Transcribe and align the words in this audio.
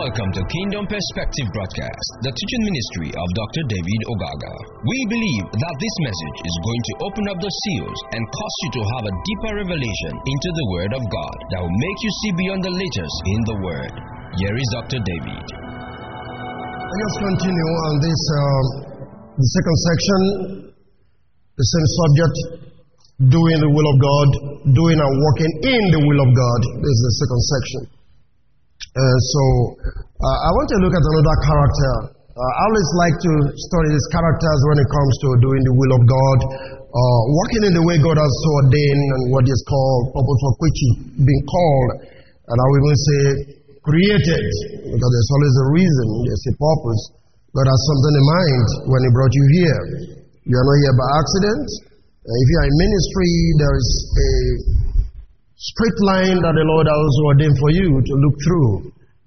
Welcome 0.00 0.32
to 0.32 0.40
Kingdom 0.48 0.88
Perspective 0.88 1.44
Broadcast, 1.52 2.08
the 2.24 2.32
teaching 2.32 2.62
ministry 2.64 3.12
of 3.12 3.26
Dr. 3.36 3.62
David 3.68 4.00
Ogaga. 4.08 4.54
We 4.80 4.98
believe 5.12 5.44
that 5.52 5.76
this 5.76 5.96
message 6.00 6.38
is 6.40 6.56
going 6.64 6.82
to 6.88 6.94
open 7.04 7.24
up 7.28 7.36
the 7.36 7.52
seals 7.52 7.98
and 8.16 8.24
cause 8.24 8.56
you 8.64 8.70
to 8.80 8.82
have 8.96 9.04
a 9.04 9.12
deeper 9.12 9.52
revelation 9.60 10.12
into 10.24 10.50
the 10.56 10.66
Word 10.72 10.92
of 10.96 11.04
God 11.04 11.36
that 11.52 11.60
will 11.60 11.76
make 11.84 11.98
you 12.00 12.12
see 12.16 12.32
beyond 12.32 12.64
the 12.64 12.72
letters 12.72 13.14
in 13.28 13.40
the 13.44 13.58
Word. 13.60 13.92
Here 14.40 14.56
is 14.56 14.68
Dr. 14.72 15.04
David. 15.04 15.44
Let 15.52 17.00
us 17.04 17.16
continue 17.20 17.72
on 17.84 17.92
this, 18.00 18.22
um, 18.40 18.66
the 19.36 19.48
second 19.52 19.76
section, 19.84 20.20
the 21.60 21.66
same 21.76 21.88
subject, 22.00 22.36
doing 23.28 23.58
the 23.60 23.68
will 23.68 23.88
of 23.92 23.96
God, 24.00 24.28
doing 24.72 24.96
and 24.96 25.12
working 25.12 25.52
in 25.76 25.82
the 25.92 26.00
will 26.00 26.20
of 26.24 26.30
God. 26.32 26.60
This 26.88 26.88
is 26.88 27.04
the 27.04 27.14
second 27.20 27.42
section. 27.52 27.99
Uh, 28.90 29.18
so, 29.22 29.42
uh, 29.78 30.38
I 30.44 30.50
want 30.56 30.68
to 30.74 30.78
look 30.82 30.94
at 30.96 31.04
another 31.04 31.36
character. 31.46 31.94
Uh, 32.34 32.40
I 32.40 32.62
always 32.66 32.90
like 32.98 33.16
to 33.20 33.32
study 33.54 33.88
these 33.92 34.08
characters 34.10 34.58
when 34.72 34.78
it 34.80 34.88
comes 34.90 35.14
to 35.22 35.28
doing 35.44 35.62
the 35.68 35.74
will 35.76 35.92
of 35.94 36.02
God, 36.08 36.38
working 37.36 37.62
in 37.70 37.72
the 37.76 37.84
way 37.86 38.00
God 38.02 38.18
has 38.18 38.34
ordained 38.58 39.08
and 39.14 39.22
what 39.30 39.44
is 39.46 39.60
called 39.68 40.10
purpose 40.16 40.40
for 40.42 40.52
which 40.58 40.78
you've 40.80 41.22
been 41.22 41.42
called. 41.46 41.90
And 42.50 42.56
I 42.58 42.64
will 42.66 42.78
even 42.82 42.98
say 42.98 43.20
created, 43.84 44.44
because 44.90 45.10
there's 45.14 45.32
always 45.36 45.54
a 45.54 45.66
reason, 45.76 46.06
there's 46.26 46.46
a 46.50 46.54
purpose. 46.58 47.02
God 47.54 47.66
has 47.66 47.80
something 47.94 48.14
in 48.16 48.26
mind 48.26 48.66
when 48.90 49.00
He 49.06 49.10
brought 49.14 49.34
you 49.34 49.46
here. 49.60 49.80
You 50.50 50.54
are 50.58 50.66
not 50.66 50.78
here 50.82 50.96
by 50.96 51.08
accident. 51.20 51.66
Uh, 52.26 52.26
if 52.26 52.46
you 52.50 52.56
are 52.58 52.68
in 52.68 52.76
ministry, 52.78 53.32
there 53.58 53.74
is 53.78 53.90
a 54.10 54.30
straight 55.60 55.98
line 56.08 56.38
that 56.40 56.56
the 56.56 56.64
Lord 56.64 56.88
has 56.88 57.14
ordained 57.28 57.58
for 57.60 57.70
you 57.76 58.00
to 58.00 58.14
look 58.16 58.36
through 58.40 58.72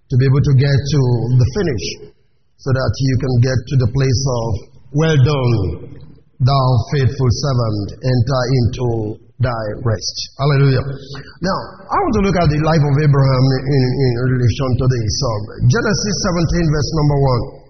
to 0.10 0.16
be 0.18 0.26
able 0.26 0.42
to 0.42 0.54
get 0.58 0.74
to 0.74 1.02
the 1.38 1.48
finish 1.54 1.86
so 2.58 2.70
that 2.74 2.92
you 2.98 3.16
can 3.22 3.34
get 3.46 3.60
to 3.70 3.76
the 3.86 3.90
place 3.94 4.22
of 4.42 4.50
well 4.98 5.18
done, 5.22 5.54
thou 6.42 6.66
faithful 6.94 7.32
servant, 7.38 7.88
enter 8.02 8.42
into 8.62 8.88
thy 9.42 9.64
rest. 9.82 10.16
Hallelujah. 10.38 10.86
Now, 11.42 11.58
I 11.90 11.98
want 12.02 12.14
to 12.18 12.24
look 12.26 12.38
at 12.38 12.50
the 12.50 12.62
life 12.62 12.82
of 12.82 12.96
Abraham 12.98 13.46
in, 13.58 13.84
in 13.90 14.12
relation 14.38 14.70
to 14.80 14.86
this. 14.90 15.10
So, 15.18 15.30
Genesis 15.70 16.16
17, 16.34 16.74
verse 16.74 16.92
number 16.98 17.18
1. 17.62 17.64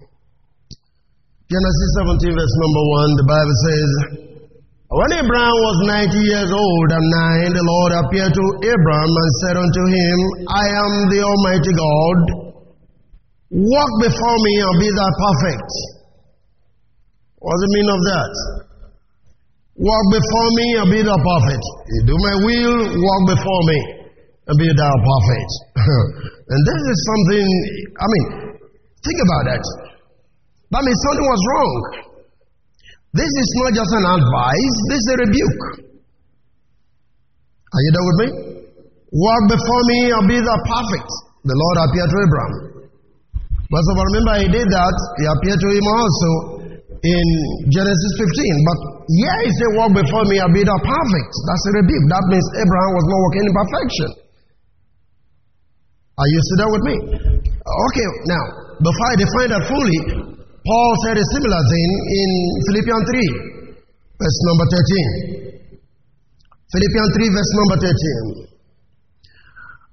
Genesis 1.52 1.90
17, 2.24 2.32
verse 2.32 2.56
number 2.64 2.84
1, 3.12 3.20
the 3.20 3.28
Bible 3.28 3.58
says, 3.68 3.90
when 4.94 5.10
Abraham 5.18 5.58
was 5.58 5.78
90 6.06 6.22
years 6.22 6.52
old 6.54 6.88
and 6.94 7.06
nine, 7.10 7.50
the 7.50 7.66
Lord 7.66 7.92
appeared 7.98 8.30
to 8.30 8.46
Abraham 8.62 9.10
and 9.10 9.32
said 9.42 9.58
unto 9.58 9.84
him, 9.90 10.18
I 10.54 10.66
am 10.70 10.92
the 11.10 11.20
Almighty 11.26 11.74
God. 11.74 12.20
Walk 13.58 13.92
before 14.06 14.38
me 14.38 14.54
and 14.62 14.76
be 14.78 14.90
thou 14.94 15.10
perfect. 15.18 15.72
What's 17.42 17.62
the 17.66 17.72
meaning 17.74 17.94
of 17.94 18.02
that? 18.06 18.34
Walk 19.82 20.06
before 20.14 20.50
me 20.62 20.68
and 20.78 20.88
be 20.94 21.02
thou 21.02 21.18
perfect. 21.18 21.66
You 21.90 22.14
do 22.14 22.16
my 22.22 22.36
will, 22.46 22.78
walk 22.94 23.22
before 23.34 23.62
me 23.74 23.80
and 24.46 24.56
be 24.62 24.70
thou 24.78 24.94
perfect. 24.94 25.52
and 26.54 26.60
this 26.70 26.82
is 26.86 26.98
something, 27.10 27.48
I 27.98 28.06
mean, 28.14 28.26
think 29.02 29.20
about 29.26 29.44
that. 29.58 29.64
That 30.70 30.82
means 30.86 31.00
something 31.02 31.28
was 31.34 31.44
wrong. 31.50 32.13
This 33.14 33.30
is 33.30 33.50
not 33.62 33.72
just 33.78 33.92
an 33.94 34.06
advice, 34.10 34.76
this 34.90 34.98
is 34.98 35.10
a 35.14 35.18
rebuke. 35.22 35.62
Are 37.74 37.82
you 37.86 37.92
there 37.94 38.08
with 38.10 38.20
me? 38.26 38.30
Walk 39.14 39.44
before 39.54 39.84
me 39.86 40.00
and 40.18 40.26
be 40.26 40.38
the 40.42 40.58
perfect. 40.66 41.12
The 41.46 41.54
Lord 41.54 41.78
appeared 41.86 42.10
to 42.10 42.18
Abraham. 42.26 42.54
But 43.70 43.82
so 43.86 43.92
remember, 43.94 44.34
he 44.42 44.50
did 44.50 44.66
that. 44.66 44.96
He 45.22 45.26
appeared 45.30 45.62
to 45.62 45.70
him 45.70 45.86
also 45.94 46.32
in 47.06 47.26
Genesis 47.70 48.12
15. 48.18 48.70
But 48.70 48.78
here 49.06 49.38
he 49.46 49.50
said, 49.62 49.70
Walk 49.78 49.92
before 49.94 50.26
me 50.30 50.42
and 50.42 50.50
be 50.50 50.66
the 50.66 50.78
perfect. 50.82 51.32
That's 51.46 51.66
a 51.70 51.72
rebuke. 51.86 52.06
That 52.10 52.26
means 52.34 52.46
Abraham 52.66 52.92
was 52.98 53.06
not 53.06 53.20
walking 53.22 53.44
in 53.46 53.54
perfection. 53.54 54.10
Are 56.18 56.30
you 56.30 56.40
still 56.46 56.60
there 56.62 56.72
with 56.74 56.86
me? 56.86 56.96
Okay, 57.62 58.08
now, 58.30 58.44
before 58.82 59.08
I 59.10 59.16
define 59.18 59.50
that 59.54 59.64
fully, 59.70 60.00
Paul 60.64 60.92
said 61.04 61.20
a 61.20 61.26
similar 61.36 61.62
thing 61.68 61.90
in 62.08 62.30
Philippians 62.72 63.04
3, 63.04 64.16
verse 64.16 64.40
number 64.48 64.66
13. 64.72 65.60
Philippians 66.72 67.10
3, 67.20 67.36
verse 67.36 67.52
number 67.60 67.78
13. 67.84 68.54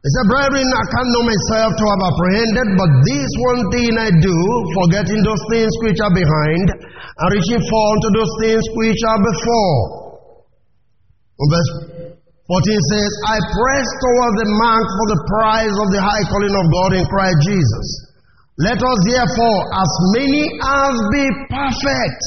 He 0.01 0.09
said, 0.17 0.27
Brethren, 0.33 0.65
I 0.65 0.85
can't 0.95 1.11
know 1.13 1.27
myself 1.27 1.71
to 1.77 1.85
have 1.85 2.03
apprehended, 2.09 2.69
but 2.79 2.91
this 3.05 3.31
one 3.53 3.63
thing 3.69 3.93
I 4.01 4.09
do, 4.15 4.37
forgetting 4.81 5.21
those 5.27 5.45
things 5.53 5.73
which 5.85 6.01
are 6.01 6.15
behind, 6.15 6.67
and 6.73 7.29
reaching 7.35 7.61
forward 7.69 8.01
to 8.01 8.11
those 8.17 8.33
things 8.41 8.65
which 8.81 9.01
are 9.11 9.21
before. 9.21 9.79
Verse 11.51 11.73
14 12.47 12.91
says, 12.95 13.11
I 13.29 13.37
press 13.43 13.87
toward 14.01 14.33
the 14.39 14.49
mark 14.57 14.87
for 14.87 15.07
the 15.13 15.21
prize 15.35 15.77
of 15.83 15.89
the 15.93 16.01
high 16.01 16.25
calling 16.31 16.55
of 16.55 16.67
God 16.73 16.91
in 16.97 17.05
Christ 17.11 17.39
Jesus. 17.45 18.10
Let 18.61 18.77
us 18.77 18.99
therefore, 19.09 19.59
as 19.73 19.93
many 20.21 20.45
as 20.61 20.95
be 21.17 21.25
perfect, 21.49 22.23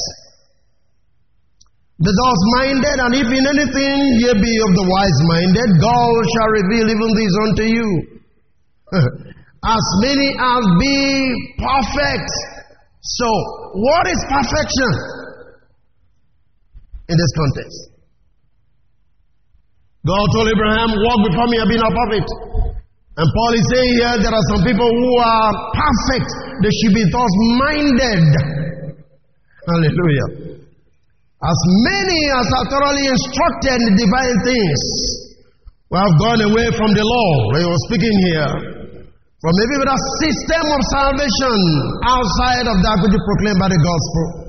be 2.02 2.10
thus 2.10 2.40
minded, 2.58 2.96
and 3.06 3.12
if 3.14 3.28
in 3.30 3.44
anything 3.54 3.98
ye 4.18 4.30
be 4.42 4.54
of 4.66 4.70
the 4.74 4.82
wise 4.82 5.20
minded, 5.30 5.68
God 5.78 6.20
shall 6.34 6.50
reveal 6.58 6.86
even 6.90 7.10
these 7.14 7.34
unto 7.38 7.64
you. 7.70 7.88
as 9.78 9.86
many 10.02 10.34
as 10.34 10.64
be 10.82 10.98
perfect. 11.62 12.30
So, 12.98 13.28
what 13.78 14.04
is 14.10 14.18
perfection 14.26 14.90
in 17.08 17.14
this 17.14 17.32
context? 17.38 17.78
God 20.02 20.26
told 20.34 20.50
Abraham, 20.50 20.90
Walk 20.98 21.20
before 21.30 21.46
me 21.46 21.62
and 21.62 21.68
be 21.70 21.78
not 21.78 21.94
perfect. 21.94 22.28
And 23.14 23.26
Paul 23.30 23.52
is 23.54 23.66
saying 23.70 23.92
here 23.94 24.16
there 24.26 24.34
are 24.34 24.46
some 24.50 24.62
people 24.66 24.90
who 24.90 25.12
are 25.22 25.50
perfect. 25.70 26.28
They 26.66 26.72
should 26.82 26.94
be 26.98 27.06
thus 27.14 27.32
minded. 27.62 28.26
Hallelujah. 29.70 30.28
As 31.44 31.60
many 31.86 32.20
as 32.34 32.46
are 32.58 32.66
thoroughly 32.74 33.06
instructed 33.06 33.78
in 33.86 33.92
divine 33.94 34.38
things 34.42 34.80
who 35.86 35.94
have 35.94 36.14
gone 36.18 36.40
away 36.42 36.74
from 36.74 36.90
the 36.90 37.06
law. 37.06 37.30
He 37.54 37.62
was 37.62 37.80
speaking 37.86 38.16
here. 38.34 38.50
From 39.38 39.52
maybe 39.62 39.76
with 39.78 39.92
a 39.94 40.00
system 40.24 40.64
of 40.74 40.80
salvation 40.90 41.58
outside 42.02 42.66
of 42.66 42.76
that 42.82 42.96
which 43.04 43.14
is 43.14 43.24
proclaimed 43.28 43.60
by 43.62 43.70
the 43.70 43.78
gospel. 43.78 44.43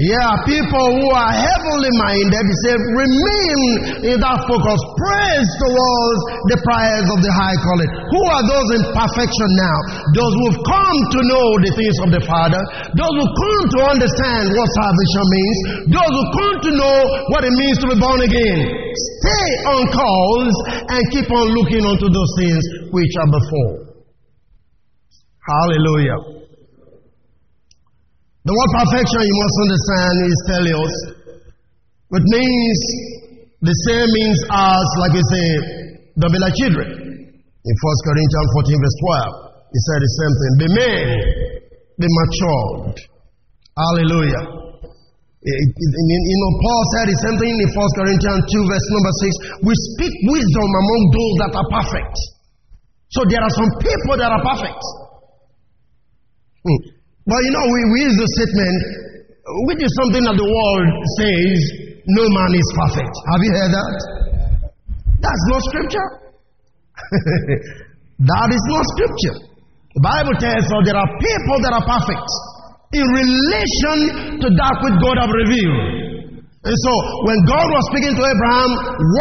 Yeah, 0.00 0.32
people 0.48 0.86
who 0.96 1.06
are 1.12 1.28
heavenly 1.28 1.92
minded, 1.92 2.46
said, 2.64 2.80
remain 2.80 3.60
in 4.08 4.16
that 4.16 4.38
focus. 4.48 4.80
Praise 4.96 5.50
towards 5.60 6.20
the 6.48 6.58
prize 6.64 7.04
of 7.04 7.20
the 7.20 7.28
high 7.28 7.58
calling. 7.60 7.90
Who 8.08 8.22
are 8.32 8.44
those 8.48 8.68
in 8.80 8.82
perfection 8.96 9.50
now? 9.60 9.76
Those 10.16 10.32
who've 10.40 10.60
come 10.64 10.98
to 11.04 11.20
know 11.20 11.46
the 11.60 11.72
things 11.76 11.96
of 12.00 12.08
the 12.16 12.22
Father. 12.24 12.64
Those 12.96 13.12
who 13.12 13.26
come 13.28 13.62
to 13.76 13.80
understand 13.92 14.56
what 14.56 14.72
salvation 14.72 15.24
means. 15.28 15.58
Those 15.92 16.12
who 16.16 16.24
come 16.32 16.56
to 16.64 16.72
know 16.80 16.96
what 17.36 17.44
it 17.44 17.52
means 17.60 17.76
to 17.84 17.92
be 17.92 18.00
born 18.00 18.24
again. 18.24 18.60
Stay 19.20 19.48
on 19.68 19.84
calls 19.92 20.54
and 20.96 21.02
keep 21.12 21.28
on 21.28 21.44
looking 21.60 21.84
unto 21.84 22.08
those 22.08 22.32
things 22.40 22.62
which 22.88 23.12
are 23.20 23.28
before. 23.28 24.00
Hallelujah. 25.44 26.39
The 28.40 28.56
word 28.56 28.70
perfection, 28.72 29.20
you 29.20 29.36
must 29.36 29.56
understand, 29.68 30.14
is 30.24 30.38
teleos, 30.48 30.94
which 32.08 32.26
means 32.32 32.78
the 33.60 33.76
same 33.84 34.08
means 34.16 34.40
as, 34.48 34.86
like 35.04 35.12
we 35.12 35.24
say, 35.28 35.46
the 36.16 36.28
be 36.32 36.40
children. 36.56 36.88
In 36.88 37.74
1 37.76 38.08
Corinthians 38.08 38.48
14, 38.64 38.80
verse 38.80 38.98
12, 39.44 39.76
he 39.76 39.78
said 39.84 39.98
the 40.00 40.12
same 40.16 40.34
thing. 40.40 40.52
Be 40.56 40.68
men, 40.72 41.04
be 42.00 42.08
matured. 42.08 42.96
Hallelujah. 43.76 44.44
You 45.44 46.36
know, 46.40 46.52
Paul 46.64 46.82
said 46.96 47.12
the 47.12 47.18
same 47.20 47.36
thing 47.36 47.52
in 47.52 47.68
1 47.68 47.76
Corinthians 47.76 48.40
2, 48.48 48.72
verse 48.72 48.86
number 48.88 49.12
6. 49.20 49.68
We 49.68 49.72
speak 49.76 50.14
wisdom 50.32 50.68
among 50.80 51.00
those 51.12 51.34
that 51.44 51.52
are 51.60 51.68
perfect. 51.76 52.16
So 53.12 53.20
there 53.28 53.44
are 53.44 53.52
some 53.52 53.70
people 53.84 54.16
that 54.16 54.32
are 54.32 54.44
perfect. 54.48 54.80
Hmm. 56.64 56.80
But 57.30 57.38
you 57.46 57.52
know, 57.54 57.62
we, 57.62 57.80
we 57.94 57.98
use 58.10 58.18
the 58.18 58.28
statement, 58.42 58.76
which 59.70 59.78
is 59.86 59.92
something 60.02 60.26
that 60.26 60.34
the 60.34 60.50
world 60.50 60.86
says, 61.22 61.58
no 62.10 62.26
man 62.26 62.50
is 62.58 62.68
perfect. 62.74 63.14
Have 63.30 63.40
you 63.46 63.52
heard 63.54 63.70
that? 63.70 63.94
That's 65.22 65.44
not 65.54 65.60
scripture. 65.70 66.08
that 68.34 68.48
is 68.50 68.64
not 68.66 68.82
scripture. 68.98 69.36
The 69.94 70.02
Bible 70.02 70.34
tells 70.42 70.66
us 70.66 70.82
there 70.82 70.98
are 70.98 71.10
people 71.22 71.58
that 71.62 71.72
are 71.78 71.86
perfect 71.86 72.28
in 72.98 73.06
relation 73.14 73.96
to 74.42 74.46
that 74.50 74.74
which 74.82 74.96
God 74.98 75.16
have 75.22 75.30
revealed. 75.30 76.10
And 76.60 76.76
so, 76.76 76.92
when 77.30 77.38
God 77.46 77.66
was 77.72 77.82
speaking 77.94 78.12
to 78.18 78.24
Abraham, 78.26 78.70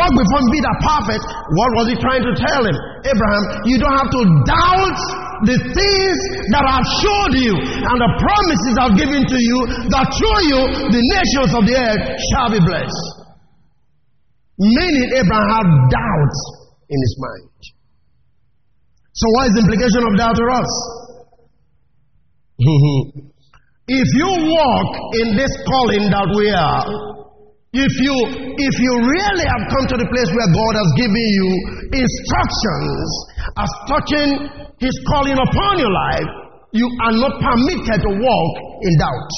walk 0.01 0.11
before 0.17 0.41
me, 0.43 0.59
be 0.59 0.61
the 0.65 0.75
perfect, 0.81 1.23
what 1.55 1.69
was 1.77 1.85
he 1.93 1.95
trying 2.01 2.25
to 2.25 2.33
tell 2.35 2.61
him? 2.65 2.75
Abraham, 3.05 3.43
you 3.69 3.77
don't 3.77 3.95
have 3.95 4.11
to 4.11 4.21
doubt 4.49 5.28
the 5.45 5.57
things 5.59 6.17
that 6.51 6.65
I've 6.65 6.89
showed 6.99 7.33
you 7.39 7.53
and 7.55 7.97
the 7.99 8.11
promises 8.19 8.73
I've 8.79 8.97
given 8.99 9.23
to 9.23 9.39
you 9.39 9.57
that 9.91 10.07
through 10.17 10.41
you 10.51 10.61
the 10.91 11.03
nations 11.15 11.51
of 11.55 11.63
the 11.63 11.75
earth 11.75 12.03
shall 12.31 12.49
be 12.51 12.59
blessed. 12.59 13.05
Meaning 14.59 15.15
Abraham 15.15 15.47
had 15.55 15.67
doubt 15.93 16.35
in 16.91 16.99
his 16.99 17.15
mind. 17.19 17.59
So 19.13 19.25
what 19.35 19.47
is 19.47 19.53
the 19.55 19.61
implication 19.67 20.01
of 20.03 20.11
doubt 20.19 20.35
to 20.35 20.45
us? 20.51 20.71
if 23.87 24.07
you 24.19 24.29
walk 24.51 24.89
in 25.23 25.37
this 25.39 25.53
calling 25.63 26.11
that 26.11 26.27
we 26.35 26.51
are, 26.51 27.18
if 27.69 27.93
you 28.01 28.15
if 28.57 28.75
you 28.81 28.93
really 28.97 29.45
have 29.45 29.63
come 29.69 29.85
to 29.93 29.97
the 30.01 30.09
place 30.09 30.29
where 30.33 30.49
God 30.49 30.73
has 30.73 30.89
given 30.97 31.27
you 31.37 31.49
instructions 32.01 33.07
as 33.61 33.69
touching 33.85 34.29
his 34.81 34.95
calling 35.05 35.37
upon 35.37 35.77
your 35.77 35.93
life, 35.93 36.29
you 36.73 36.89
are 37.05 37.13
not 37.13 37.37
permitted 37.37 37.99
to 38.01 38.11
walk 38.17 38.53
in 38.81 38.93
doubt. 38.97 39.33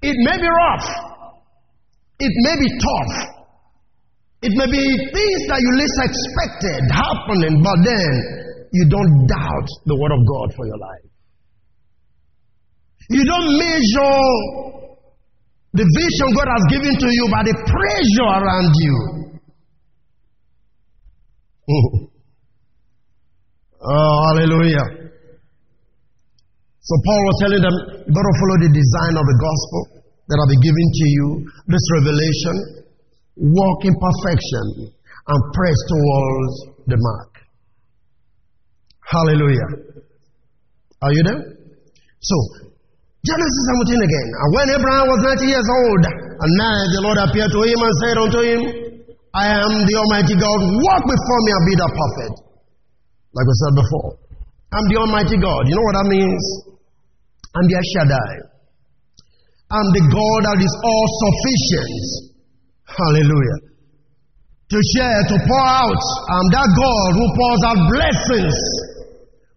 It 0.00 0.16
may 0.16 0.36
be 0.40 0.48
rough. 0.48 0.88
It 2.18 2.32
may 2.32 2.56
be 2.56 2.68
tough. 2.80 3.14
It 4.42 4.52
may 4.56 4.66
be 4.66 4.84
things 5.12 5.40
that 5.52 5.60
you 5.60 5.70
least 5.76 5.98
expected 6.08 6.80
happening, 6.88 7.60
but 7.62 7.78
then 7.84 8.10
you 8.72 8.88
don't 8.88 9.26
doubt 9.28 9.68
the 9.84 9.96
Word 10.00 10.12
of 10.16 10.22
God 10.24 10.56
for 10.56 10.66
your 10.66 10.78
life. 10.80 11.11
You 13.12 13.24
don't 13.28 13.48
measure 13.60 14.18
the 15.72 15.84
vision 15.84 16.28
God 16.36 16.48
has 16.48 16.64
given 16.72 16.94
to 16.96 17.08
you 17.08 17.24
by 17.32 17.42
the 17.44 17.54
pressure 17.56 18.28
around 18.40 18.72
you. 18.76 18.96
oh, 23.84 24.16
hallelujah. 24.28 25.02
So 26.80 26.94
Paul 27.04 27.20
was 27.24 27.36
telling 27.40 27.62
them, 27.62 27.76
you 28.10 28.24
to 28.26 28.34
follow 28.42 28.58
the 28.64 28.72
design 28.72 29.14
of 29.16 29.24
the 29.28 29.38
gospel 29.38 30.02
that 30.28 30.36
I'll 30.40 30.50
be 30.50 30.60
giving 30.64 30.88
to 30.92 31.06
you, 31.08 31.26
this 31.68 31.84
revelation, 32.00 32.84
walk 33.36 33.84
in 33.84 33.94
perfection, 33.96 34.92
and 35.28 35.40
press 35.54 35.78
towards 35.88 36.54
the 36.88 36.96
mark. 36.98 37.32
Hallelujah. 39.04 39.68
Are 41.02 41.12
you 41.12 41.22
there? 41.22 41.42
So, 42.20 42.71
Genesis 43.22 43.64
17 43.86 44.02
again. 44.02 44.28
And 44.34 44.48
when 44.50 44.66
Abraham 44.74 45.06
was 45.06 45.20
90 45.38 45.46
years 45.46 45.68
old, 45.70 46.02
and 46.42 46.50
now 46.58 46.74
the 46.90 47.02
Lord 47.06 47.18
appeared 47.22 47.54
to 47.54 47.60
him 47.62 47.78
and 47.78 47.94
said 48.02 48.16
unto 48.18 48.38
him, 48.42 48.60
I 49.30 49.46
am 49.62 49.72
the 49.86 49.94
Almighty 49.94 50.34
God, 50.34 50.58
walk 50.58 51.02
before 51.06 51.40
me 51.46 51.50
and 51.54 51.64
be 51.70 51.74
thou 51.78 51.90
prophet. 51.94 52.32
Like 53.30 53.46
we 53.46 53.54
said 53.62 53.74
before. 53.78 54.10
I'm 54.74 54.86
the 54.90 54.98
Almighty 54.98 55.38
God. 55.38 55.62
You 55.70 55.74
know 55.78 55.86
what 55.86 55.96
that 56.02 56.08
means? 56.10 56.42
I'm 57.54 57.66
the 57.70 57.78
Shaddai. 57.94 58.32
I'm 59.70 59.88
the 59.94 60.04
God 60.10 60.40
that 60.52 60.58
is 60.58 60.74
all 60.82 61.06
sufficient. 61.22 62.04
Hallelujah. 62.90 63.58
To 64.68 64.78
share, 64.98 65.20
to 65.30 65.36
pour 65.46 65.64
out. 65.64 66.02
I'm 66.26 66.48
that 66.58 66.68
God 66.74 67.08
who 67.16 67.24
pours 67.38 67.62
out 67.70 67.78
blessings, 67.86 68.56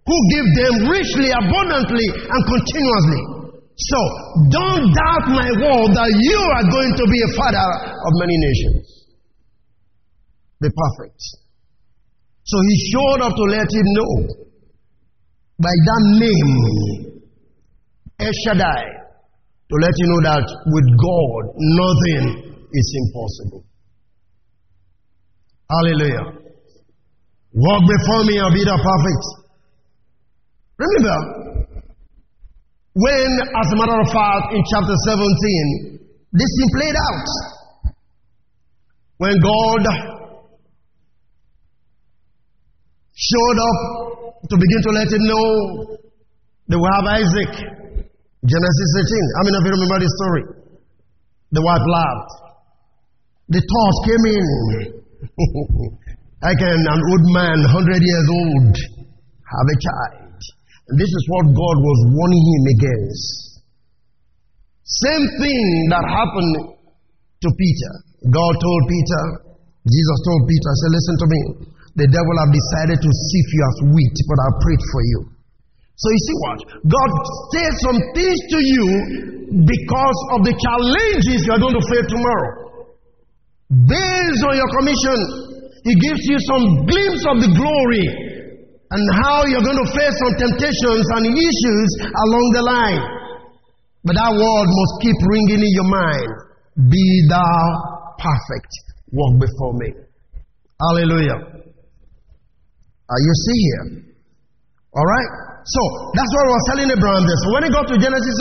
who 0.05 0.17
gives 0.37 0.51
them 0.53 0.73
richly, 0.85 1.33
abundantly, 1.33 2.07
and 2.13 2.41
continuously. 2.45 3.34
So, 3.75 3.99
don't 4.55 4.87
doubt 4.87 5.25
my 5.35 5.49
word 5.59 5.89
that 5.91 6.11
you 6.15 6.39
are 6.39 6.65
going 6.71 6.93
to 6.95 7.05
be 7.11 7.19
a 7.19 7.31
father 7.35 7.69
of 7.91 8.11
many 8.23 8.37
nations. 8.39 8.87
The 10.63 10.71
perfect. 10.71 11.19
So 12.45 12.57
he 12.61 12.75
showed 12.93 13.19
up 13.25 13.35
to 13.35 13.45
let 13.51 13.67
him 13.67 13.87
know 13.99 14.13
by 15.59 15.75
that 15.75 16.03
name, 16.23 17.21
El 18.19 18.31
Shaddai, 18.45 18.83
to 19.67 19.75
let 19.75 19.93
you 19.97 20.07
know 20.07 20.21
that 20.23 20.45
with 20.71 20.87
God, 20.95 21.43
nothing 21.57 22.55
is 22.71 22.87
impossible. 23.01 23.65
Hallelujah. 25.69 26.45
Walk 27.51 27.81
before 27.87 28.23
me 28.23 28.37
and 28.37 28.53
be 28.53 28.63
the 28.63 28.77
perfect. 28.77 29.25
Remember, 30.77 31.34
when, 32.95 33.29
as 33.59 33.67
a 33.71 33.75
matter 33.75 33.99
of 33.99 34.07
fact, 34.07 34.55
in 34.55 34.63
chapter 34.71 34.95
17, 35.11 35.99
this 36.31 36.51
thing 36.55 36.69
played 36.79 36.95
out. 36.95 37.27
When 39.17 39.35
God 39.39 39.83
showed 43.15 43.57
up 43.59 43.79
to 44.47 44.55
begin 44.55 44.81
to 44.83 44.91
let 44.91 45.07
him 45.11 45.23
know 45.27 45.95
they 46.67 46.75
will 46.75 46.91
have 46.97 47.05
Isaac. 47.19 47.53
Genesis 48.45 48.89
18. 49.03 49.37
I 49.37 49.41
mean, 49.45 49.53
if 49.57 49.63
you 49.65 49.73
remember 49.73 49.99
this 49.99 50.13
story? 50.21 50.43
The 51.51 51.61
wife 51.61 51.85
laughed. 51.85 52.31
The 53.49 53.61
thought 53.61 53.97
came 54.05 54.23
in. 54.33 54.45
I 56.49 56.53
can, 56.53 56.77
an 56.77 57.01
old 57.09 57.25
man, 57.33 57.57
100 57.69 58.01
years 58.01 58.27
old, 58.29 58.73
have 59.45 59.67
a 59.67 59.77
child. 59.81 60.41
And 60.87 60.95
this 61.01 61.09
is 61.09 61.23
what 61.33 61.45
God 61.49 61.77
was 61.81 61.99
warning 62.13 62.45
him 62.45 62.63
against. 62.77 63.25
Same 64.85 65.25
thing 65.41 65.65
that 65.89 66.05
happened 66.05 66.77
to 67.41 67.49
Peter. 67.57 67.93
God 68.29 68.53
told 68.61 68.81
Peter, 68.85 69.21
Jesus 69.81 70.17
told 70.29 70.41
Peter, 70.45 70.67
I 70.69 70.77
said, 70.77 70.91
listen 70.93 71.17
to 71.17 71.27
me. 71.29 71.41
The 71.95 72.07
devil 72.11 72.35
have 72.37 72.51
decided 72.53 72.97
to 73.01 73.09
sift 73.09 73.49
you 73.49 73.61
as 73.65 73.77
wheat, 73.97 74.17
but 74.29 74.37
I 74.37 74.49
prayed 74.61 74.83
for 74.93 75.01
you. 75.09 75.19
So 75.95 76.05
you 76.11 76.21
see 76.27 76.37
what? 76.43 76.59
God 76.91 77.09
says 77.55 77.73
some 77.81 77.99
things 78.13 78.39
to 78.51 78.59
you 78.61 78.85
because 79.63 80.19
of 80.35 80.43
the 80.43 80.53
challenges 80.53 81.47
you 81.47 81.51
are 81.55 81.61
going 81.61 81.77
to 81.79 81.85
face 81.87 82.07
tomorrow. 82.11 82.51
Based 83.89 84.41
on 84.43 84.53
your 84.59 84.69
commission, 84.75 85.17
He 85.87 85.93
gives 85.97 86.21
you 86.29 86.37
some 86.45 86.63
glimpse 86.85 87.23
of 87.31 87.35
the 87.41 87.51
glory 87.57 88.05
and 88.91 89.03
how 89.25 89.41
you're 89.49 89.65
going 89.65 89.81
to 89.81 89.89
face 89.97 90.15
some 90.21 90.33
temptations 90.37 91.05
and 91.17 91.23
issues 91.33 91.89
along 92.29 92.45
the 92.53 92.63
line. 92.63 93.03
But 94.05 94.13
that 94.13 94.31
word 94.37 94.67
must 94.69 94.93
keep 95.01 95.17
ringing 95.25 95.65
in 95.65 95.71
your 95.73 95.89
mind. 95.89 96.29
Be 96.93 97.05
thou 97.25 98.15
perfect. 98.21 98.71
Walk 99.09 99.41
before 99.41 99.73
me. 99.81 99.89
Hallelujah. 100.77 101.65
Are 103.05 103.21
you 103.21 103.33
see 103.33 103.59
here? 103.65 103.85
All 104.93 105.07
right? 105.07 105.29
So 105.65 105.81
that's 106.13 106.31
what 106.37 106.45
was 106.45 106.63
telling 106.69 106.89
Abraham 106.93 107.25
this. 107.25 107.41
When 107.49 107.61
he 107.65 107.69
got 107.73 107.85
to 107.89 107.97
Genesis 107.97 108.35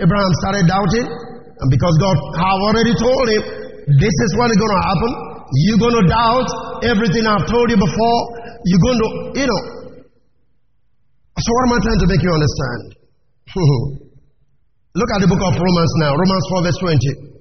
Abraham 0.00 0.32
started 0.40 0.64
doubting. 0.64 1.04
And 1.04 1.68
because 1.68 1.94
God 2.00 2.16
have 2.40 2.60
already 2.72 2.96
told 2.96 3.24
him, 3.28 3.42
this 4.00 4.16
is 4.24 4.30
what 4.40 4.48
is 4.48 4.56
going 4.56 4.74
to 4.76 4.84
happen. 4.88 5.12
You're 5.68 5.80
going 5.80 5.98
to 6.00 6.06
doubt 6.08 6.48
everything 6.84 7.24
I've 7.28 7.44
told 7.44 7.68
you 7.68 7.78
before. 7.78 8.20
You're 8.64 8.84
going 8.86 9.00
to, 9.02 9.08
you 9.40 9.46
know. 9.46 9.62
So, 11.36 11.48
what 11.52 11.64
am 11.68 11.72
I 11.76 11.80
trying 11.84 12.00
to 12.00 12.08
make 12.08 12.22
you 12.24 12.32
understand? 12.32 12.82
Look 14.96 15.10
at 15.12 15.20
the 15.20 15.28
book 15.28 15.42
of 15.44 15.52
Romans 15.60 15.92
now, 16.00 16.16
Romans 16.16 16.44
4, 16.48 16.64
verse 16.64 16.80
20. 16.80 17.36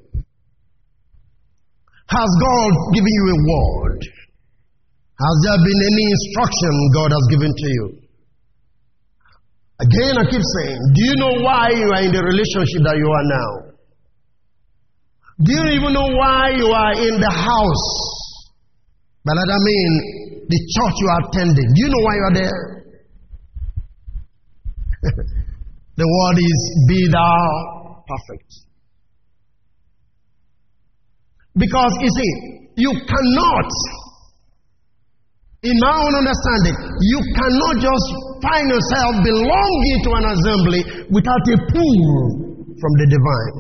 Has 2.12 2.30
God 2.44 2.72
given 2.92 3.14
you 3.16 3.26
a 3.32 3.40
word? 3.48 4.02
Has 5.16 5.36
there 5.48 5.60
been 5.64 5.82
any 5.88 6.06
instruction 6.12 6.74
God 6.92 7.10
has 7.16 7.26
given 7.32 7.52
to 7.56 7.68
you? 7.72 7.86
Again, 9.80 10.14
I 10.20 10.24
keep 10.28 10.44
saying, 10.60 10.80
do 10.96 11.02
you 11.04 11.16
know 11.16 11.34
why 11.44 11.72
you 11.72 11.88
are 11.92 12.04
in 12.04 12.12
the 12.12 12.24
relationship 12.24 12.84
that 12.84 13.00
you 13.00 13.08
are 13.08 13.28
now? 13.28 13.52
Do 15.44 15.52
you 15.52 15.80
even 15.80 15.92
know 15.92 16.12
why 16.16 16.56
you 16.56 16.68
are 16.68 16.96
in 16.96 17.20
the 17.20 17.32
house? 17.32 17.88
But 19.24 19.36
that 19.36 19.50
I 19.52 19.60
mean 19.64 19.92
the 20.48 20.60
church 20.78 20.96
you 21.02 21.10
are 21.10 21.22
attending. 21.30 21.68
Do 21.74 21.80
you 21.82 21.90
know 21.90 22.04
why 22.06 22.14
you 22.16 22.24
are 22.30 22.36
there? 22.36 22.60
the 25.98 26.08
word 26.08 26.38
is 26.38 26.60
be 26.88 27.10
thou 27.12 28.04
perfect. 28.06 28.50
Because 31.58 31.94
you 32.02 32.10
see, 32.10 32.32
you 32.78 32.92
cannot, 33.08 33.70
in 35.64 35.76
my 35.80 35.96
own 36.04 36.14
understanding, 36.14 36.76
you 37.00 37.20
cannot 37.34 37.76
just 37.80 38.08
find 38.44 38.70
yourself 38.70 39.24
belonging 39.24 39.98
to 40.04 40.10
an 40.20 40.26
assembly 40.36 40.82
without 41.10 41.42
a 41.48 41.58
pull 41.74 42.00
from 42.78 42.92
the 43.00 43.08
divine. 43.10 43.58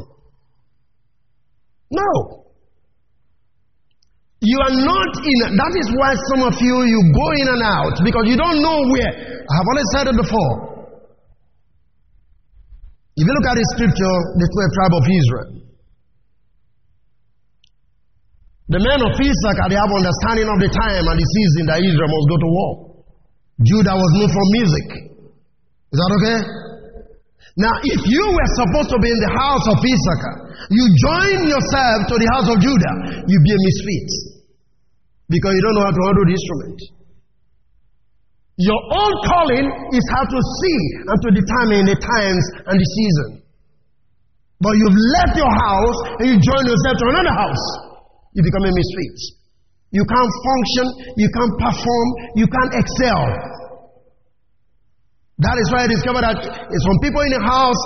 No. 1.92 2.45
You 4.46 4.58
are 4.62 4.76
not 4.78 5.12
in, 5.26 5.38
that 5.58 5.74
is 5.74 5.88
why 5.98 6.12
some 6.34 6.42
of 6.46 6.54
you, 6.62 6.76
you 6.86 7.00
go 7.10 7.28
in 7.42 7.48
and 7.50 7.64
out 7.66 7.98
because 8.06 8.30
you 8.30 8.38
don't 8.38 8.62
know 8.62 8.78
where. 8.94 9.14
I 9.42 9.54
have 9.58 9.66
already 9.66 9.90
said 9.98 10.06
it 10.14 10.18
before. 10.22 10.54
If 13.18 13.24
you 13.26 13.34
look 13.34 13.48
at 13.50 13.58
the 13.58 13.66
scripture, 13.74 14.16
the 14.38 14.48
12 14.54 14.78
tribe 14.78 14.94
of 14.94 15.04
Israel, 15.08 15.66
The 18.66 18.82
men 18.82 18.98
of 18.98 19.14
Issachar, 19.14 19.70
they 19.70 19.78
have 19.78 19.94
understanding 19.94 20.50
of 20.50 20.58
the 20.58 20.72
time 20.74 21.06
and 21.06 21.18
the 21.22 21.28
season 21.38 21.64
that 21.70 21.86
Israel 21.86 22.10
must 22.10 22.28
go 22.34 22.38
to 22.42 22.50
war. 22.50 22.72
Judah 23.62 23.94
was 23.94 24.12
known 24.18 24.32
for 24.34 24.46
music. 24.58 24.88
Is 25.94 25.98
that 26.02 26.12
okay? 26.18 26.40
Now, 27.62 27.72
if 27.86 28.02
you 28.10 28.26
were 28.26 28.50
supposed 28.58 28.90
to 28.90 29.00
be 29.00 29.08
in 29.08 29.22
the 29.22 29.34
house 29.38 29.66
of 29.70 29.78
Issachar, 29.80 30.36
you 30.74 30.84
join 30.98 31.46
yourself 31.46 32.10
to 32.10 32.16
the 32.18 32.28
house 32.34 32.50
of 32.50 32.58
Judah, 32.58 32.96
you 33.30 33.38
be 33.38 33.52
a 33.54 33.60
misfit. 33.62 34.35
Because 35.28 35.52
you 35.54 35.62
don't 35.66 35.76
know 35.76 35.86
how 35.90 35.96
to 35.96 36.04
handle 36.06 36.26
the 36.26 36.36
instrument. 36.38 36.80
Your 38.56 38.82
own 38.94 39.14
calling 39.28 39.68
is 39.92 40.06
how 40.16 40.24
to 40.24 40.40
see 40.40 40.80
and 41.12 41.18
to 41.28 41.30
determine 41.36 41.84
the 41.92 41.98
times 42.00 42.44
and 42.72 42.76
the 42.80 42.88
season. 42.88 43.30
But 44.64 44.72
you've 44.80 45.00
left 45.20 45.36
your 45.36 45.52
house 45.52 45.98
and 46.24 46.26
you 46.32 46.36
join 46.40 46.64
yourself 46.64 46.96
to 47.04 47.06
another 47.12 47.36
house. 47.36 47.66
You 48.32 48.42
become 48.48 48.64
a 48.64 48.72
misfit. 48.72 49.18
You 49.92 50.04
can't 50.08 50.34
function, 50.44 50.86
you 51.20 51.28
can't 51.36 51.56
perform, 51.60 52.08
you 52.36 52.48
can't 52.48 52.74
excel. 52.80 53.22
That 55.44 55.56
is 55.60 55.68
why 55.72 55.84
I 55.84 55.88
discovered 55.92 56.24
that 56.24 56.40
some 56.40 56.98
people 57.04 57.22
in 57.28 57.32
the 57.36 57.44
house, 57.44 57.82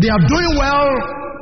they 0.00 0.08
are 0.08 0.24
doing 0.24 0.52
well, 0.56 0.88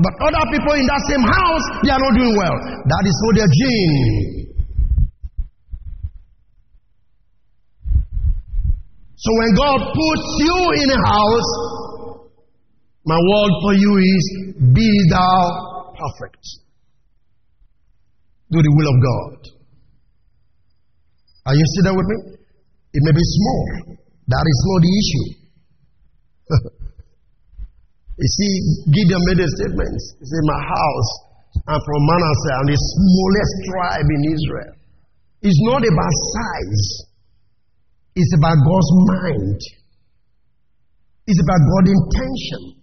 but 0.02 0.12
other 0.22 0.44
people 0.50 0.74
in 0.74 0.86
that 0.86 1.02
same 1.06 1.22
house, 1.22 1.64
they 1.86 1.94
are 1.94 2.02
not 2.02 2.14
doing 2.14 2.34
well. 2.34 2.56
That 2.58 3.04
is 3.06 3.14
for 3.22 3.32
their 3.38 3.50
gene. 3.50 4.47
So 9.18 9.34
when 9.34 9.50
God 9.58 9.80
puts 9.82 10.26
you 10.46 10.56
in 10.78 10.88
a 10.94 11.00
house, 11.10 11.50
my 13.02 13.18
word 13.18 13.52
for 13.66 13.74
you 13.74 13.98
is 13.98 14.24
be 14.70 14.90
thou 15.10 15.90
perfect. 15.98 16.44
Do 18.54 18.62
the 18.62 18.70
will 18.70 18.88
of 18.94 18.98
God. 19.02 19.38
Are 21.50 21.56
you 21.58 21.64
still 21.74 21.84
there 21.90 21.98
with 21.98 22.06
me? 22.06 22.38
It 22.94 23.02
may 23.02 23.10
be 23.10 23.24
small. 23.26 23.98
That 24.30 24.44
is 24.46 24.58
not 24.70 24.80
the 24.86 24.92
issue. 25.02 25.26
you 28.22 28.28
see, 28.38 28.52
Gideon 28.86 29.22
made 29.34 29.42
a 29.42 29.48
statement. 29.50 29.98
He 30.20 30.24
said, 30.30 30.44
My 30.46 30.62
house, 30.62 31.10
I'm 31.66 31.80
from 31.82 32.00
Manasseh, 32.06 32.54
and 32.62 32.68
the 32.70 32.78
smallest 32.78 33.54
tribe 33.66 34.08
in 34.14 34.22
Israel. 34.30 34.74
It's 35.42 35.58
not 35.66 35.82
about 35.82 36.14
size. 36.38 37.07
It's 38.18 38.34
about 38.34 38.58
God's 38.66 38.90
mind. 39.14 39.60
It's 41.22 41.38
about 41.38 41.62
God's 41.70 41.90
intention. 41.94 42.82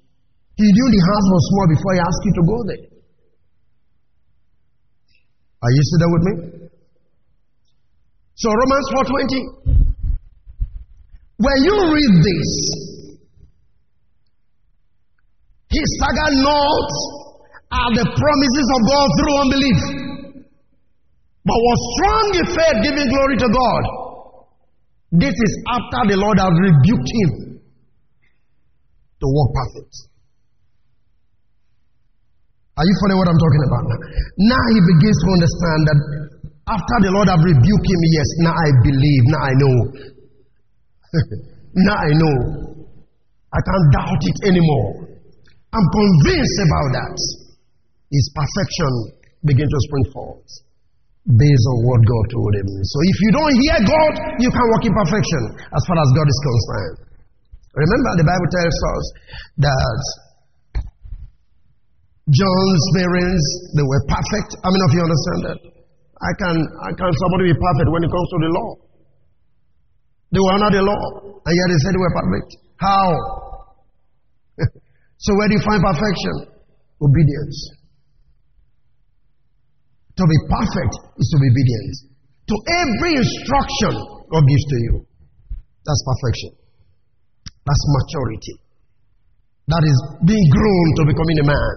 He 0.55 0.63
knew 0.63 0.87
the 0.95 1.03
house 1.11 1.27
was 1.27 1.43
small 1.51 1.67
before 1.75 1.91
he 1.91 1.99
asked 1.99 2.23
you 2.23 2.33
to 2.39 2.43
go 2.47 2.57
there. 2.71 2.85
Are 5.59 5.71
you 5.75 5.81
still 5.83 5.99
there 5.99 6.13
with 6.15 6.23
me? 6.23 6.33
So 8.39 8.47
Romans 8.47 8.87
4:20. 8.95 9.75
When 11.35 11.57
you 11.67 11.75
read 11.83 12.13
this, 12.23 12.51
he 15.67 15.81
staggered 15.99 16.37
not 16.47 16.89
at 17.75 17.91
the 17.91 18.07
promises 18.07 18.67
of 18.71 18.81
God 18.87 19.07
through 19.19 19.35
unbelief, 19.43 19.79
but 21.43 21.57
was 21.59 21.79
strong 21.91 22.25
in 22.39 22.45
faith, 22.55 22.77
giving 22.87 23.07
glory 23.11 23.35
to 23.35 23.49
God. 23.51 24.04
This 25.15 25.31
is 25.31 25.53
after 25.71 26.01
the 26.11 26.17
Lord 26.19 26.35
has 26.43 26.51
rebuked 26.59 27.11
him 27.23 27.31
to 29.15 29.25
walk 29.31 29.49
perfect. 29.55 29.93
Are 32.75 32.83
you 32.83 32.95
following 32.99 33.19
what 33.23 33.29
I'm 33.31 33.39
talking 33.39 33.63
about 33.63 33.83
now? 34.35 34.63
He 34.75 34.79
begins 34.83 35.17
to 35.23 35.27
understand 35.31 35.79
that 35.87 35.99
after 36.67 36.97
the 37.07 37.11
Lord 37.15 37.31
has 37.31 37.39
rebuked 37.39 37.87
him, 37.87 38.01
yes, 38.11 38.27
now 38.43 38.51
I 38.51 38.69
believe, 38.83 39.23
now 39.31 39.41
I 39.47 39.53
know. 39.55 39.77
now 41.87 41.95
I 41.95 42.11
know. 42.11 42.35
I 43.55 43.59
can't 43.63 43.87
doubt 43.95 44.19
it 44.19 44.37
anymore. 44.51 45.15
I'm 45.71 45.87
convinced 45.95 46.59
about 46.59 46.87
that. 46.99 47.15
His 48.11 48.25
perfection 48.35 48.91
begins 49.47 49.71
to 49.71 49.79
spring 49.87 50.05
forth 50.11 50.65
based 51.25 51.65
on 51.73 51.77
what 51.81 51.99
God 52.05 52.25
told 52.29 52.53
him. 52.53 52.69
So 52.69 52.97
if 53.01 53.17
you 53.25 53.31
don't 53.33 53.53
hear 53.57 53.77
God, 53.81 54.13
you 54.37 54.49
can't 54.53 54.69
walk 54.77 54.83
in 54.85 54.93
perfection 54.93 55.41
as 55.73 55.81
far 55.89 55.97
as 55.97 56.09
God 56.13 56.27
is 56.29 56.39
concerned. 56.45 56.97
Remember, 57.73 58.11
the 58.21 58.27
Bible 58.29 58.49
tells 58.53 58.77
us 58.77 59.03
that 59.65 60.01
John's 62.29 62.83
parents, 62.93 63.45
they 63.73 63.85
were 63.85 64.03
perfect. 64.05 64.49
How 64.61 64.69
many 64.69 64.83
of 64.85 64.91
you 64.93 65.01
understand 65.01 65.39
that? 65.49 65.59
I 66.21 66.31
can, 66.39 66.55
I 66.61 66.89
can 66.93 67.11
somebody 67.17 67.51
be 67.51 67.57
perfect 67.57 67.89
when 67.89 68.01
it 68.05 68.11
comes 68.13 68.27
to 68.29 68.37
the 68.45 68.51
law? 68.53 68.69
They 70.29 70.41
were 70.41 70.55
under 70.61 70.71
the 70.77 70.83
law, 70.85 71.03
and 71.41 71.53
yet 71.53 71.67
they 71.73 71.79
said 71.81 71.91
they 71.93 72.01
were 72.05 72.15
perfect. 72.15 72.49
How? 72.77 73.07
so 75.25 75.29
where 75.41 75.47
do 75.49 75.57
you 75.57 75.63
find 75.65 75.81
perfection? 75.81 76.53
Obedience. 77.01 77.84
To 80.15 80.23
be 80.23 80.37
perfect 80.47 80.93
is 81.19 81.27
to 81.27 81.37
be 81.43 81.47
obedient. 81.51 81.95
To 82.47 82.55
every 82.79 83.13
instruction 83.19 83.93
God 84.31 84.43
gives 84.47 84.65
to 84.71 84.77
you. 84.87 84.93
That's 85.83 86.03
perfection. 86.07 86.51
That's 87.65 87.83
maturity. 87.99 88.55
That 89.67 89.83
is 89.83 89.97
being 90.23 90.47
grown 90.53 90.87
to 90.97 91.01
becoming 91.09 91.37
a 91.41 91.45
man. 91.51 91.75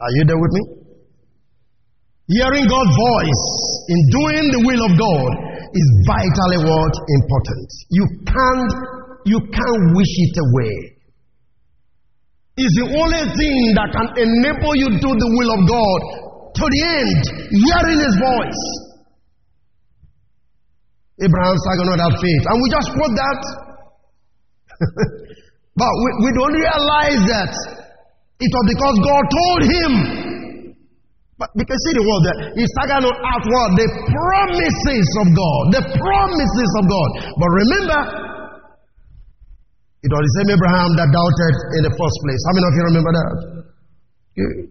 Are 0.00 0.12
you 0.16 0.22
there 0.26 0.40
with 0.40 0.52
me? 0.52 0.62
Hearing 2.28 2.66
God's 2.68 2.92
voice 2.92 3.46
in 3.88 3.98
doing 4.12 4.44
the 4.52 4.62
will 4.64 4.82
of 4.84 4.92
God 4.98 5.30
is 5.72 5.88
vitally 6.04 6.60
what? 6.66 6.94
Important. 7.22 7.68
You 7.88 8.04
can't, 8.26 8.72
you 9.24 9.38
can't 9.48 9.84
wish 9.96 10.12
it 10.28 10.34
away 10.40 10.97
is 12.58 12.70
the 12.74 12.86
only 12.90 13.24
thing 13.38 13.58
that 13.78 13.88
can 13.94 14.08
enable 14.18 14.74
you 14.74 14.88
to 14.90 14.98
do 14.98 15.10
the 15.14 15.30
will 15.38 15.50
of 15.54 15.62
God 15.66 16.00
to 16.58 16.64
the 16.66 16.80
end, 16.98 17.22
hearing 17.54 17.98
His 18.02 18.16
voice. 18.18 18.62
Abraham 21.18 21.56
started 21.66 21.86
not 21.90 21.98
have 21.98 22.16
faith. 22.22 22.44
And 22.46 22.56
we 22.62 22.66
just 22.70 22.88
quote 22.94 23.14
that. 23.18 23.40
but 25.82 25.92
we, 25.98 26.08
we 26.26 26.30
don't 26.30 26.54
realize 26.54 27.22
that 27.26 27.52
it 28.38 28.50
was 28.54 28.66
because 28.70 28.96
God 29.02 29.24
told 29.26 29.60
him. 29.66 29.92
But 31.38 31.50
because 31.54 31.78
see 31.86 31.94
the 31.94 32.06
word 32.06 32.22
there, 32.26 32.40
he 32.54 32.64
started 32.78 33.06
to 33.06 33.12
outward 33.14 33.70
the 33.78 33.86
promises 34.10 35.08
of 35.22 35.26
God. 35.34 35.62
The 35.74 35.84
promises 35.98 36.70
of 36.82 36.84
God. 36.86 37.08
But 37.34 37.50
remember, 37.50 38.00
it 39.98 40.10
was 40.14 40.22
the 40.22 40.34
same 40.38 40.50
Abraham 40.54 40.90
that 40.94 41.08
doubted 41.10 41.54
in 41.74 41.82
the 41.82 41.94
first 41.98 42.16
place. 42.22 42.42
How 42.46 42.54
many 42.54 42.66
of 42.70 42.74
you 42.78 42.84
remember 42.86 43.12
that? 43.18 43.30
Good. 44.38 44.70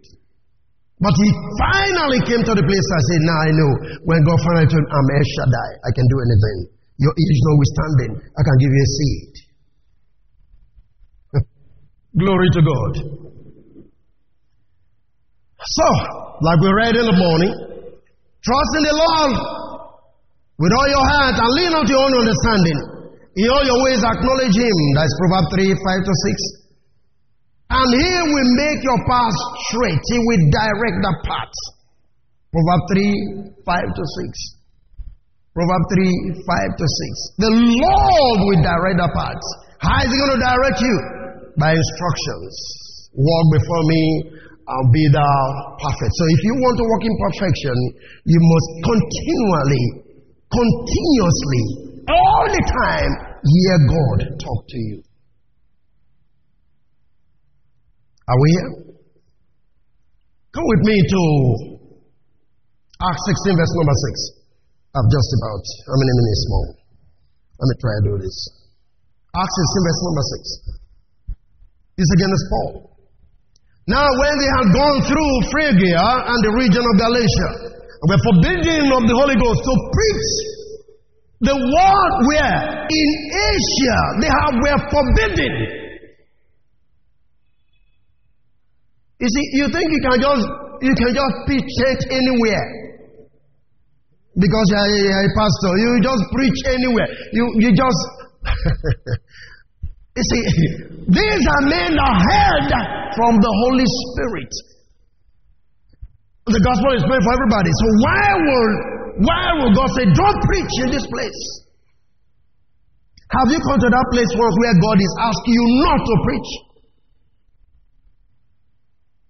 But 1.04 1.14
he 1.14 1.28
finally 1.60 2.22
came 2.26 2.42
to 2.48 2.54
the 2.56 2.66
place 2.66 2.88
I 2.90 3.02
said, 3.12 3.22
now 3.28 3.38
I 3.38 3.52
know. 3.54 3.72
When 4.08 4.24
God 4.24 4.40
finally 4.42 4.66
told 4.72 4.82
him, 4.82 4.90
I'm 4.90 5.08
El 5.14 5.26
Shaddai, 5.36 5.70
I 5.84 5.92
can 5.94 6.08
do 6.10 6.18
anything. 6.24 6.58
Your 6.98 7.14
age 7.14 7.40
notwithstanding, 7.44 8.12
I 8.24 8.42
can 8.42 8.56
give 8.58 8.72
you 8.72 8.82
a 8.82 8.90
seed. 8.98 9.34
Glory 12.24 12.50
to 12.56 12.62
God. 12.66 12.94
So, 15.60 15.88
like 16.42 16.60
we 16.64 16.72
read 16.72 16.96
in 16.98 17.06
the 17.06 17.18
morning, 17.20 17.54
trust 18.42 18.72
in 18.80 18.84
the 18.88 18.96
Lord 18.96 19.34
with 20.58 20.72
all 20.74 20.90
your 20.90 21.06
heart 21.06 21.36
and 21.38 21.52
lean 21.62 21.74
on 21.78 21.86
your 21.86 22.02
own 22.02 22.14
understanding. 22.26 22.97
In 23.38 23.46
all 23.54 23.62
your 23.62 23.80
ways, 23.86 24.02
acknowledge 24.02 24.58
Him. 24.58 24.78
That's 24.98 25.14
Proverbs 25.22 25.62
3 25.62 25.70
5 25.70 26.10
to 26.10 26.14
6. 26.26 26.58
And 27.70 27.90
He 27.94 28.14
will 28.34 28.52
make 28.58 28.82
your 28.82 28.98
path 29.06 29.38
straight. 29.70 30.02
He 30.10 30.18
will 30.18 30.44
direct 30.50 30.98
the 31.06 31.14
path. 31.22 31.54
Proverbs 32.50 32.86
3 32.98 33.62
5 33.62 33.94
to 33.94 34.04
6. 34.26 34.58
Proverbs 35.54 35.88
3 36.02 36.50
5 36.50 36.82
to 36.82 36.86
6. 36.90 37.46
The 37.46 37.54
Lord 37.62 38.38
will 38.42 38.62
direct 38.66 38.98
the 39.06 39.10
path. 39.14 39.44
How 39.86 40.02
is 40.02 40.10
He 40.10 40.18
going 40.18 40.34
to 40.34 40.42
direct 40.42 40.82
you? 40.82 40.96
By 41.62 41.78
instructions. 41.78 42.54
Walk 43.14 43.46
before 43.54 43.84
me 43.86 44.02
and 44.66 44.86
be 44.90 45.06
thou 45.14 45.38
perfect. 45.78 46.10
So 46.10 46.26
if 46.26 46.42
you 46.42 46.54
want 46.58 46.76
to 46.82 46.86
walk 46.90 47.04
in 47.06 47.14
perfection, 47.22 47.78
you 48.26 48.40
must 48.42 48.70
continually, 48.82 49.86
continuously, 50.50 51.64
all 52.10 52.46
the 52.50 52.64
time 52.66 53.27
hear 53.44 53.78
God 53.88 54.20
talk 54.40 54.62
to 54.68 54.78
you. 54.78 55.04
Are 58.28 58.40
we 58.40 58.48
here? 58.52 58.72
Come 60.52 60.66
with 60.68 60.84
me 60.84 60.98
to 60.98 61.22
Acts 62.98 63.24
16, 63.46 63.56
verse 63.56 63.74
number 63.78 63.94
6. 63.94 64.98
I've 64.98 65.10
just 65.14 65.30
about, 65.38 65.64
how 65.86 65.98
many 66.02 66.14
minutes 66.18 66.44
more? 66.50 66.70
Let 67.62 67.68
me 67.70 67.76
try 67.78 67.94
to 67.94 68.04
do 68.10 68.16
this. 68.18 68.38
Acts 69.38 69.54
16, 69.54 69.88
verse 69.88 70.02
number 70.02 70.26
6. 70.74 72.02
This 72.02 72.10
again 72.18 72.32
is 72.34 72.44
Paul. 72.50 72.72
Now, 73.88 74.04
when 74.04 74.34
they 74.42 74.52
had 74.52 74.68
gone 74.76 74.98
through 75.08 75.34
Phrygia 75.54 76.02
and 76.02 76.40
the 76.44 76.54
region 76.60 76.84
of 76.84 76.94
Galatia, 77.00 77.50
were 78.06 78.22
forbidden 78.34 78.92
of 78.92 79.04
the 79.08 79.16
Holy 79.16 79.38
Ghost 79.40 79.62
to 79.64 79.74
preach 79.74 80.30
the 81.40 81.54
word 81.54 82.14
where 82.26 82.58
in 82.90 83.10
Asia 83.30 84.00
they 84.22 84.30
have 84.30 84.58
were 84.58 84.80
forbidden. 84.90 85.54
You 89.22 89.30
see, 89.30 89.46
you 89.54 89.66
think 89.70 89.86
you 89.94 90.02
can 90.02 90.18
just 90.18 90.46
you 90.82 90.94
can 90.98 91.14
just 91.14 91.36
preach 91.46 91.66
church 91.78 92.02
anywhere 92.10 92.66
because 94.34 94.66
you're, 94.70 95.10
you're 95.10 95.26
a 95.26 95.34
pastor. 95.38 95.74
You 95.78 95.90
just 96.02 96.24
preach 96.34 96.60
anywhere. 96.74 97.10
You 97.34 97.46
you 97.62 97.70
just 97.74 98.02
you 100.18 100.24
see 100.34 100.44
these 101.06 101.44
are 101.54 101.64
men 101.70 101.94
that 101.98 102.14
heard 102.18 102.70
from 103.14 103.38
the 103.38 103.54
Holy 103.66 103.86
Spirit. 103.86 104.54
The 106.50 106.62
gospel 106.66 106.98
is 106.98 107.04
meant 107.06 107.22
for 107.22 107.34
everybody. 107.34 107.70
So 107.70 107.86
why 108.02 108.26
will 108.42 108.97
why 109.22 109.44
will 109.58 109.74
God 109.74 109.90
say, 109.98 110.06
don't 110.06 110.40
preach 110.46 110.74
in 110.86 110.90
this 110.94 111.06
place? 111.10 111.42
Have 113.34 113.50
you 113.52 113.60
come 113.60 113.80
to 113.82 113.90
that 113.92 114.08
place 114.14 114.32
where 114.38 114.52
God 114.54 114.98
is 114.98 115.14
asking 115.20 115.54
you 115.54 115.66
not 115.84 116.00
to 116.00 116.14
preach? 116.24 116.50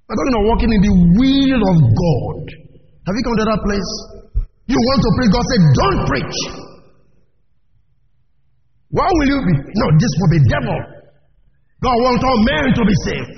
I'm 0.08 0.16
talking 0.16 0.36
about 0.38 0.48
walking 0.54 0.72
in 0.72 0.82
the 0.84 0.94
will 1.20 1.62
of 1.68 1.78
God. 1.84 2.44
Have 3.08 3.16
you 3.16 3.24
come 3.28 3.38
to 3.42 3.48
that 3.48 3.62
place? 3.64 3.92
You 4.68 4.78
want 4.80 5.00
to 5.04 5.12
preach, 5.16 5.32
God 5.32 5.46
said, 5.48 5.64
don't 5.76 6.02
preach. 6.08 6.38
Why 8.92 9.08
will 9.08 9.28
you 9.28 9.40
be? 9.44 9.54
No, 9.56 9.86
this 10.00 10.14
will 10.20 10.32
be 10.32 10.42
devil. 10.48 10.80
God 11.84 11.98
wants 12.08 12.24
all 12.24 12.40
men 12.44 12.66
to 12.76 12.84
be 12.88 12.96
saved. 13.04 13.36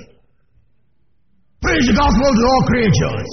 Preach 1.62 1.84
the 1.90 1.96
gospel 1.98 2.30
to 2.30 2.42
all 2.46 2.62
creatures. 2.70 3.30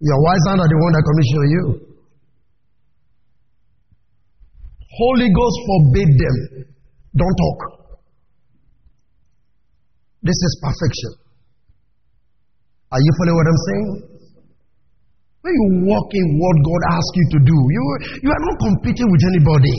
Your 0.00 0.18
wise 0.20 0.44
hand 0.48 0.60
are 0.60 0.68
the 0.68 0.76
one 0.76 0.92
that 0.92 1.04
commission 1.08 1.40
you. 1.48 1.64
Holy 4.96 5.28
Ghost 5.28 5.56
forbade 5.66 6.12
them. 6.16 6.36
Don't 7.16 7.36
talk. 7.36 7.60
This 10.22 10.36
is 10.36 10.52
perfection. 10.60 11.12
Are 12.92 13.00
you 13.00 13.12
following 13.18 13.36
what 13.36 13.48
I'm 13.48 13.62
saying? 13.68 13.88
When 15.42 15.52
you 15.54 15.66
walk 15.86 16.08
in 16.12 16.26
what 16.40 16.56
God 16.64 16.82
asks 16.96 17.14
you 17.14 17.26
to 17.36 17.38
do, 17.44 17.56
you, 17.56 17.82
you 18.22 18.30
are 18.30 18.44
not 18.50 18.56
competing 18.58 19.08
with 19.10 19.22
anybody. 19.30 19.74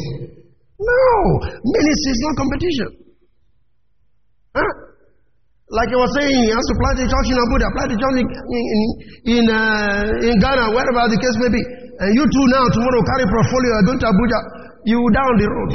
No. 0.80 1.06
Ministry 1.62 2.12
is 2.14 2.22
not 2.24 2.34
competition. 2.38 3.07
Like 5.68 5.92
I 5.92 6.00
was 6.00 6.12
saying, 6.16 6.32
he 6.32 6.48
has 6.48 6.64
to 6.64 6.76
plant 6.80 6.96
a 6.96 7.06
church 7.12 7.28
in 7.28 7.36
Abuja, 7.36 7.68
plant 7.76 7.92
a 7.92 7.98
church 8.00 8.18
in, 8.24 8.28
in, 8.56 8.80
in, 9.36 9.44
uh, 9.52 10.32
in 10.32 10.36
Ghana, 10.40 10.72
wherever 10.72 11.04
the 11.12 11.20
case 11.20 11.36
may 11.44 11.52
be. 11.52 11.60
And 11.60 12.10
you 12.16 12.24
too 12.24 12.46
now, 12.56 12.64
tomorrow, 12.72 13.04
carry 13.04 13.28
portfolio, 13.28 13.72
I 13.76 13.82
going 13.84 14.00
to 14.00 14.08
Abuja, 14.08 14.40
you 14.88 15.00
down 15.12 15.34
the 15.36 15.48
road. 15.52 15.72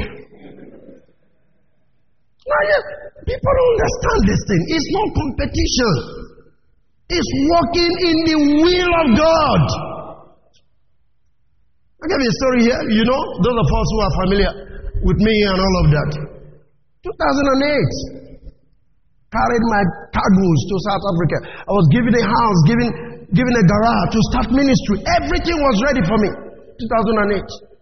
Now, 2.41 2.63
yes, 2.73 2.83
people 3.21 3.53
don't 3.53 3.73
understand 3.77 4.21
this 4.33 4.41
thing. 4.49 4.63
It's 4.73 4.89
not 4.97 5.07
competition. 5.13 5.93
It's 7.13 7.31
walking 7.53 7.93
in 8.09 8.17
the 8.33 8.37
will 8.65 8.93
of 8.97 9.09
God. 9.13 9.65
I'll 12.01 12.09
give 12.09 12.17
you 12.17 12.33
a 12.33 12.39
story 12.41 12.61
here. 12.65 12.81
You 12.97 13.05
know, 13.05 13.21
those 13.45 13.59
of 13.61 13.69
us 13.69 13.87
who 13.93 13.99
are 14.01 14.15
familiar 14.25 14.53
with 15.05 15.21
me 15.21 15.35
and 15.53 15.59
all 15.61 15.77
of 15.85 15.87
that. 15.93 16.11
2008 17.05 18.22
carried 19.33 19.65
my 19.73 19.83
cargoes 20.13 20.61
to 20.69 20.75
South 20.93 21.05
Africa. 21.09 21.37
I 21.65 21.73
was 21.73 21.87
given 21.89 22.13
a 22.13 22.25
house, 22.25 22.61
given, 22.69 22.89
given 23.33 23.55
a 23.57 23.65
garage 23.65 24.09
to 24.13 24.21
start 24.31 24.47
ministry. 24.53 25.01
Everything 25.25 25.57
was 25.57 25.77
ready 25.89 26.03
for 26.05 26.17
me. 26.21 26.31
2008. 26.77 27.73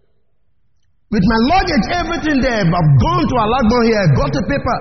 With 1.11 1.25
my 1.27 1.39
luggage, 1.51 1.85
everything 1.91 2.39
there. 2.39 2.63
I've 2.63 2.93
gone 3.03 3.25
to 3.27 3.35
Alagbon 3.35 3.83
here, 3.83 4.05
got 4.15 4.31
a 4.31 4.43
paper, 4.47 4.75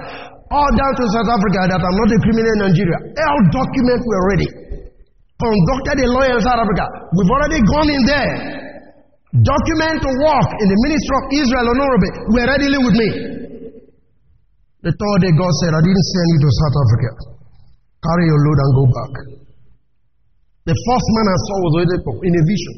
all 0.54 0.70
down 0.78 0.92
to 0.94 1.04
South 1.10 1.30
Africa 1.30 1.60
that 1.74 1.80
I'm 1.82 1.96
not 1.98 2.10
a 2.14 2.18
criminal 2.22 2.50
in 2.54 2.58
Nigeria. 2.70 2.98
All 3.18 3.42
documents 3.50 4.04
were 4.06 4.22
ready. 4.30 4.48
Conducted 5.42 6.06
a 6.06 6.08
lawyer 6.10 6.38
in 6.38 6.42
South 6.46 6.62
Africa. 6.62 6.84
We've 7.18 7.32
already 7.34 7.60
gone 7.66 7.88
in 7.90 8.02
there. 8.06 8.34
Document 9.42 9.96
to 10.06 10.10
work 10.22 10.48
in 10.58 10.66
the 10.70 10.78
ministry 10.86 11.14
of 11.18 11.24
Israel 11.34 11.66
honorable. 11.70 12.12
We're 12.34 12.50
ready 12.50 12.66
with 12.78 12.94
me. 12.94 13.39
The 14.80 14.92
third 14.96 15.18
day, 15.20 15.32
God 15.36 15.52
said, 15.60 15.76
I 15.76 15.82
didn't 15.84 16.06
send 16.08 16.26
you 16.32 16.40
to 16.40 16.50
South 16.56 16.76
Africa. 16.80 17.10
Carry 18.00 18.24
your 18.32 18.40
load 18.48 18.58
and 18.64 18.72
go 18.72 18.84
back. 18.88 19.12
The 20.64 20.76
first 20.76 21.06
man 21.20 21.26
I 21.28 21.38
saw 21.44 21.56
was 21.68 21.74
in 22.24 22.32
a 22.32 22.42
vision. 22.48 22.76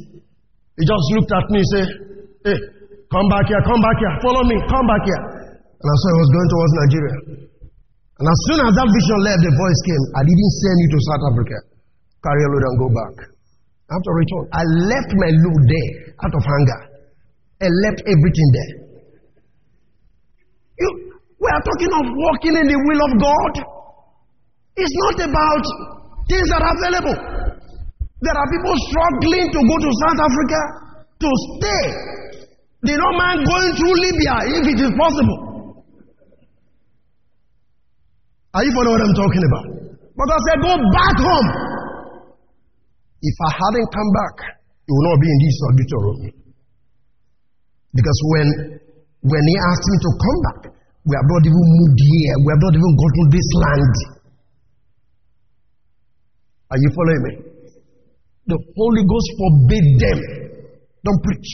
He 0.79 0.83
just 0.83 1.07
looked 1.15 1.31
at 1.31 1.47
me 1.55 1.63
and 1.63 1.71
said, 1.71 1.89
Hey, 2.43 2.59
come 3.07 3.27
back 3.31 3.47
here, 3.47 3.63
come 3.63 3.79
back 3.79 3.99
here, 4.03 4.15
follow 4.19 4.43
me, 4.51 4.59
come 4.67 4.87
back 4.91 5.03
here. 5.07 5.23
And 5.55 5.87
I 5.87 5.95
saw 6.03 6.07
he 6.11 6.19
was 6.27 6.33
going 6.35 6.51
towards 6.51 6.73
Nigeria. 6.75 7.17
And 8.19 8.27
as 8.27 8.39
soon 8.51 8.59
as 8.67 8.73
that 8.75 8.89
vision 8.91 9.19
left, 9.23 9.43
the 9.47 9.55
voice 9.55 9.81
came, 9.87 10.05
I 10.19 10.23
didn't 10.27 10.53
send 10.59 10.77
you 10.83 10.89
to 10.91 10.99
South 11.07 11.25
Africa. 11.31 11.57
Carry 12.23 12.39
your 12.43 12.51
load 12.55 12.65
and 12.67 12.77
go 12.83 12.89
back. 12.91 13.15
I 13.87 13.91
have 13.95 14.03
to 14.03 14.15
return. 14.15 14.45
I 14.51 14.63
left 14.91 15.11
my 15.23 15.31
load 15.39 15.63
there 15.71 15.93
out 16.19 16.35
of 16.35 16.43
hunger. 16.43 16.81
I 17.63 17.69
left 17.87 18.03
everything 18.11 18.49
there. 18.59 18.82
We 21.43 21.49
are 21.51 21.65
talking 21.67 21.93
of 21.99 22.07
walking 22.15 22.55
in 22.55 22.67
the 22.71 22.79
will 22.79 23.03
of 23.03 23.13
God. 23.19 23.53
It's 24.79 24.95
not 25.11 25.27
about 25.27 25.65
things 26.31 26.47
that 26.55 26.63
are 26.63 26.75
available. 26.79 27.19
There 28.23 28.37
are 28.39 28.49
people 28.55 28.75
struggling 28.87 29.51
to 29.51 29.61
go 29.67 29.77
to 29.83 29.91
South 30.07 30.21
Africa 30.23 30.61
to 31.19 31.29
stay. 31.59 31.85
They 32.87 32.95
don't 32.95 33.19
mind 33.19 33.43
going 33.43 33.71
through 33.75 33.91
Libya 33.91 34.35
if 34.55 34.63
it 34.71 34.79
is 34.87 34.93
possible. 34.95 35.83
Are 38.55 38.63
you 38.63 38.71
following 38.79 38.95
what 38.95 39.03
I'm 39.03 39.17
talking 39.19 39.43
about? 39.43 39.67
But 40.15 40.29
I 40.31 40.39
said, 40.47 40.59
go 40.63 40.75
back 40.95 41.17
home. 41.27 41.49
If 43.19 43.37
I 43.43 43.51
hadn't 43.51 43.89
come 43.91 44.11
back, 44.15 44.35
you 44.87 44.95
will 44.95 45.07
not 45.11 45.19
be 45.19 45.27
in 45.27 45.39
this 45.43 45.59
auditorium. 45.67 46.19
Because 47.99 48.19
when, 48.31 48.47
when 49.27 49.45
he 49.51 49.55
asked 49.59 49.87
me 49.91 49.97
to 50.07 50.11
come 50.23 50.39
back, 50.47 50.82
we 51.03 51.13
have 51.19 51.27
not 51.27 51.43
even 51.43 51.65
moved 51.67 51.99
here. 51.99 52.35
We 52.47 52.49
have 52.55 52.63
not 52.63 52.75
even 52.79 52.93
gotten 52.95 53.27
this 53.35 53.49
land. 53.59 53.95
Are 56.71 56.81
you 56.81 56.91
following 56.95 57.23
me? 57.27 57.33
The 58.47 58.59
Holy 58.79 59.03
Ghost 59.03 59.29
forbade 59.39 59.91
them. 59.99 60.19
Don't 61.03 61.21
preach. 61.27 61.49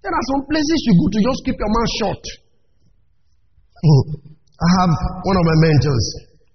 There 0.00 0.12
are 0.12 0.26
some 0.32 0.42
places 0.48 0.78
you 0.88 0.92
go 1.00 1.06
to 1.12 1.20
just 1.20 1.40
keep 1.44 1.56
your 1.56 1.72
mouth 1.72 1.92
shut. 2.00 2.22
Oh, 3.84 4.02
I 4.56 4.68
have 4.80 4.92
one 5.24 5.36
of 5.36 5.44
my 5.44 5.56
mentors, 5.68 6.06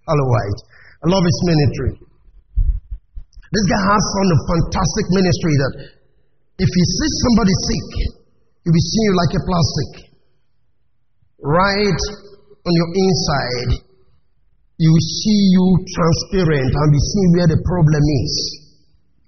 Hello 0.09 0.25
White. 0.25 0.59
I 1.01 1.05
love 1.13 1.21
his 1.21 1.39
ministry. 1.45 1.91
This 3.49 3.65
guy 3.69 3.81
has 3.81 4.01
some 4.01 4.29
fantastic 4.57 5.05
ministry 5.13 5.53
that 5.57 5.73
if 6.61 6.69
he 6.69 6.83
sees 6.85 7.13
somebody 7.29 7.53
sick, 7.65 7.89
he 8.65 8.69
will 8.73 8.87
see 8.89 9.03
you 9.05 9.13
like 9.17 9.33
a 9.37 9.41
plastic. 9.45 10.08
Right 11.39 12.01
on 12.67 12.73
your 12.75 12.89
inside, 12.91 13.71
you 14.79 14.89
will 14.91 15.07
see 15.23 15.41
you 15.55 15.65
transparent 15.87 16.71
and 16.71 16.87
be 16.91 16.99
seeing 16.99 17.31
where 17.35 17.49
the 17.51 17.59
problem 17.63 18.03
is. 18.23 18.33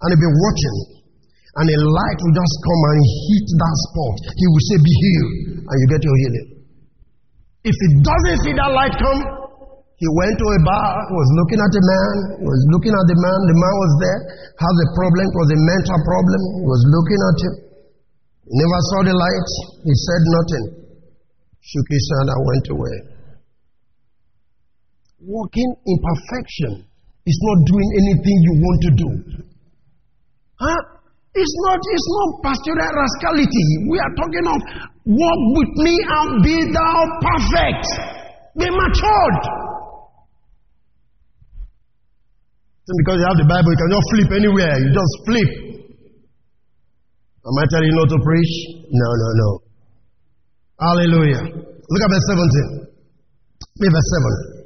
And 0.03 0.07
he'll 0.11 0.23
be 0.23 0.31
watching. 0.31 0.77
And 1.59 1.67
a 1.67 1.77
light 1.83 2.19
will 2.23 2.35
just 2.35 2.55
come 2.63 2.81
and 2.95 2.99
hit 3.03 3.47
that 3.59 3.75
spot. 3.91 4.15
He 4.39 4.45
will 4.47 4.65
say, 4.71 4.77
Be 4.79 4.93
healed. 4.95 5.33
And 5.67 5.75
you 5.75 5.87
get 5.91 6.01
your 6.03 6.17
healing. 6.23 6.47
If 7.67 7.75
he 7.75 7.87
doesn't 7.99 8.39
see 8.47 8.55
that 8.55 8.71
light 8.71 8.95
come, 8.95 9.21
he 10.01 10.07
went 10.17 10.33
to 10.33 10.47
a 10.49 10.59
bar, 10.65 10.97
was 11.13 11.29
looking 11.37 11.61
at 11.61 11.69
a 11.77 11.83
man, 11.85 12.13
was 12.41 12.61
looking 12.73 12.89
at 12.89 13.05
the 13.05 13.17
man, 13.21 13.39
the 13.45 13.53
man 13.53 13.75
was 13.85 13.93
there, 14.01 14.19
has 14.49 14.75
a 14.81 14.87
problem, 14.97 15.25
was 15.29 15.49
a 15.53 15.59
mental 15.61 15.99
problem, 16.01 16.41
he 16.57 16.65
was 16.65 16.81
looking 16.89 17.21
at 17.21 17.37
him. 17.37 17.53
He 18.49 18.53
never 18.57 18.79
saw 18.89 18.99
the 19.05 19.13
light, 19.13 19.49
he 19.85 19.93
said 19.93 20.21
nothing, 20.25 20.65
shook 21.61 21.87
his 21.89 22.05
hand 22.17 22.29
and 22.33 22.41
went 22.45 22.67
away. 22.73 22.97
Walking 25.21 25.69
in 25.85 25.97
perfection 26.01 26.73
is 27.25 27.39
not 27.45 27.57
doing 27.69 27.89
anything 28.01 28.37
you 28.41 28.53
want 28.57 28.79
to 28.81 28.91
do. 28.97 29.09
Huh? 30.57 30.81
It's 31.33 31.55
not, 31.63 31.79
it's 31.79 32.09
not 32.11 32.29
pastoral 32.43 32.91
rascality. 32.91 33.65
We 33.87 33.97
are 34.01 34.13
talking 34.19 34.45
of 34.51 34.59
walk 35.05 35.41
with 35.55 35.73
me 35.79 35.95
and 35.95 36.43
be 36.43 36.57
thou 36.73 36.97
perfect. 37.23 37.85
Be 38.57 38.67
matured. 38.67 39.39
Because 42.83 43.17
you 43.23 43.27
have 43.31 43.39
the 43.39 43.47
Bible, 43.47 43.71
you 43.71 43.79
can 43.79 43.91
just 43.95 44.07
flip 44.11 44.29
anywhere. 44.35 44.75
You 44.83 44.89
just 44.91 45.13
flip. 45.23 45.51
Am 47.47 47.55
I 47.55 47.65
telling 47.71 47.87
you 47.87 47.95
not 47.95 48.09
to 48.11 48.19
preach? 48.19 48.53
No, 48.91 49.09
no, 49.15 49.29
no. 49.39 49.70
Hallelujah. 50.81 51.45
Look 51.45 52.01
at 52.01 52.09
verse 52.09 52.27
17. 52.33 52.89
Maybe 53.77 53.93
verse 53.93 54.09
7. 54.49 54.61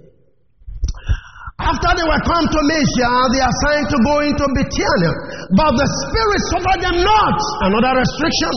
After 1.60 1.92
they 1.92 2.08
were 2.08 2.24
come 2.24 2.46
to 2.48 2.62
Mysia, 2.72 3.12
they 3.36 3.42
are 3.44 3.52
assigned 3.52 3.88
to 3.92 3.98
go 4.04 4.16
into 4.24 4.46
Bithynia. 4.56 5.12
But 5.60 5.72
the 5.76 5.88
Spirit 5.88 6.42
suffered 6.56 6.82
them 6.88 6.98
not. 7.04 7.38
Another 7.68 8.00
restriction. 8.00 8.54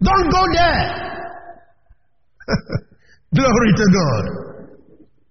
Don't 0.00 0.28
go 0.32 0.42
there. 0.56 0.84
Glory 3.36 3.72
to 3.76 3.86
God. 3.92 4.24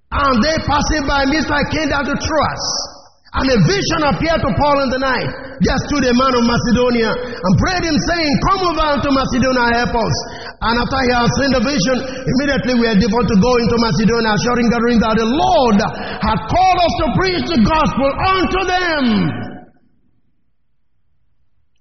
And 0.09 0.35
they 0.41 0.57
passing 0.69 1.05
by 1.09 1.25
Mysia 1.29 1.61
came 1.73 1.89
down 1.89 2.05
to 2.05 2.13
Troas. 2.13 2.65
And 3.29 3.45
a 3.45 3.57
vision 3.61 4.01
appeared 4.09 4.41
to 4.41 4.51
Paul 4.57 4.77
in 4.81 4.89
the 4.89 5.01
night. 5.05 5.29
There 5.61 5.79
stood 5.85 6.01
a 6.09 6.15
man 6.17 6.33
of 6.33 6.43
Macedonia 6.49 7.13
and 7.13 7.53
prayed 7.61 7.85
him, 7.85 7.93
saying, 7.93 8.33
Come 8.49 8.61
over 8.73 8.85
unto 8.97 9.09
Macedonia, 9.13 9.69
help 9.85 9.93
us. 9.93 10.15
And 10.65 10.75
after 10.81 10.97
he 11.05 11.11
had 11.13 11.29
seen 11.37 11.51
the 11.53 11.61
vision, 11.61 11.97
immediately 12.25 12.73
we 12.81 12.85
are 12.89 12.97
devoted 12.97 13.29
to 13.29 13.37
go 13.37 13.53
into 13.61 13.77
Macedonia, 13.85 14.33
assuring 14.33 14.67
gathering 14.73 14.99
that 15.05 15.13
the 15.13 15.29
Lord 15.29 15.77
had 15.77 16.39
called 16.49 16.79
us 16.81 16.93
to 17.05 17.07
preach 17.21 17.45
the 17.53 17.61
gospel 17.61 18.09
unto 18.09 18.59
them. 18.65 19.05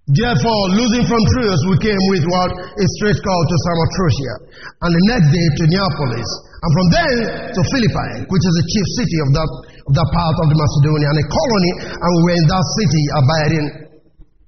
Therefore, 0.08 0.72
losing 0.72 1.04
from 1.04 1.20
Troas, 1.36 1.60
we 1.68 1.76
came 1.84 2.02
with 2.16 2.24
what 2.32 2.48
a 2.56 2.86
straight 2.96 3.20
call 3.20 3.42
to 3.44 3.56
Samothracia, 3.60 4.34
and 4.80 4.90
the 4.96 5.04
next 5.12 5.28
day 5.28 5.46
to 5.60 5.64
Neapolis, 5.68 6.30
and 6.64 6.70
from 6.72 6.86
there 6.96 7.20
to 7.52 7.60
Philippi, 7.60 8.24
which 8.24 8.44
is 8.48 8.54
the 8.56 8.66
chief 8.72 8.86
city 9.04 9.18
of 9.20 9.28
that, 9.36 9.50
that 9.94 10.08
part 10.12 10.36
of 10.36 10.46
the 10.52 10.58
Macedonia, 10.58 11.08
and 11.08 11.18
a 11.18 11.26
colony, 11.28 11.72
and 11.96 12.10
we 12.12 12.20
were 12.28 12.36
in 12.36 12.46
that 12.48 12.64
city 12.76 13.02
abiding 13.16 13.66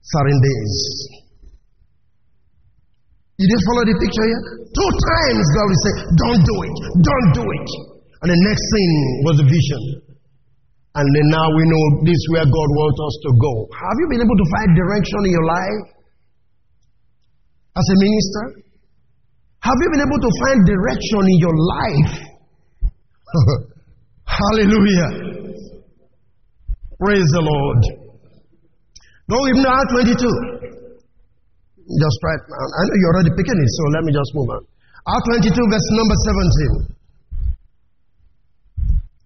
certain 0.04 0.38
days. 0.40 0.74
You 3.40 3.46
didn't 3.48 3.64
follow 3.72 3.84
the 3.88 3.96
picture 3.96 4.26
here? 4.28 4.42
Two 4.68 4.90
times 5.00 5.44
God 5.56 5.66
will 5.72 5.80
say, 5.80 5.92
Don't 6.12 6.42
do 6.44 6.56
it, 6.60 6.76
don't 7.00 7.28
do 7.40 7.44
it. 7.48 7.68
And 8.20 8.28
the 8.28 8.36
next 8.36 8.64
thing 8.68 8.90
was 9.24 9.36
a 9.40 9.46
vision. 9.48 9.82
And 10.92 11.06
then 11.06 11.26
now 11.32 11.48
we 11.56 11.62
know 11.64 11.84
this 12.04 12.18
is 12.18 12.26
where 12.34 12.44
God 12.44 12.68
wants 12.76 12.98
us 13.00 13.14
to 13.24 13.30
go. 13.40 13.52
Have 13.72 13.96
you 13.96 14.06
been 14.12 14.20
able 14.20 14.36
to 14.36 14.48
find 14.52 14.68
direction 14.76 15.20
in 15.24 15.32
your 15.32 15.46
life 15.48 15.80
as 17.78 17.86
a 17.86 17.96
minister? 17.96 18.44
Have 19.64 19.78
you 19.78 19.88
been 19.94 20.04
able 20.04 20.20
to 20.20 20.30
find 20.44 20.58
direction 20.66 21.22
in 21.30 21.38
your 21.40 21.56
life? 21.56 22.12
Hallelujah. 24.26 25.29
Praise 27.00 27.24
the 27.32 27.40
Lord. 27.40 27.80
Go 29.32 29.40
with 29.40 29.56
me 29.56 29.64
now, 29.64 29.80
22. 29.88 30.20
Just 31.96 32.18
right 32.20 32.42
now. 32.44 32.66
I 32.76 32.80
know 32.84 32.96
you're 33.00 33.14
already 33.16 33.32
picking 33.40 33.56
it, 33.56 33.70
so 33.72 33.82
let 33.96 34.04
me 34.04 34.12
just 34.12 34.28
move 34.36 34.52
on. 34.52 34.62
R22, 35.08 35.48
verse 35.48 35.88
number 35.96 36.16
17. 36.92 37.00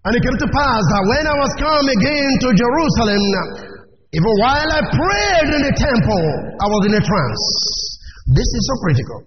And 0.07 0.11
it 0.15 0.21
came 0.23 0.39
to 0.39 0.49
pass 0.55 0.81
that 0.87 1.03
when 1.03 1.23
I 1.27 1.35
was 1.35 1.51
come 1.59 1.87
again 1.99 2.31
to 2.47 2.49
Jerusalem, 2.55 3.23
even 4.15 4.31
while 4.39 4.69
I 4.71 4.79
prayed 4.95 5.49
in 5.59 5.61
the 5.67 5.75
temple, 5.75 6.23
I 6.55 6.67
was 6.71 6.81
in 6.87 6.93
a 6.95 7.03
trance. 7.03 7.43
This 8.31 8.49
is 8.55 8.61
so 8.71 8.75
critical. 8.87 9.19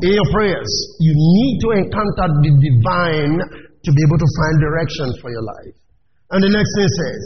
In 0.00 0.16
your 0.16 0.28
prayers, 0.32 0.72
you 1.04 1.12
need 1.12 1.60
to 1.60 1.68
encounter 1.76 2.40
the 2.40 2.52
divine 2.56 3.36
to 3.36 3.90
be 3.92 4.00
able 4.00 4.16
to 4.16 4.28
find 4.40 4.54
direction 4.64 5.12
for 5.20 5.28
your 5.28 5.44
life. 5.44 5.76
And 6.34 6.42
the 6.42 6.50
next 6.50 6.70
thing 6.74 6.90
says, 6.90 7.20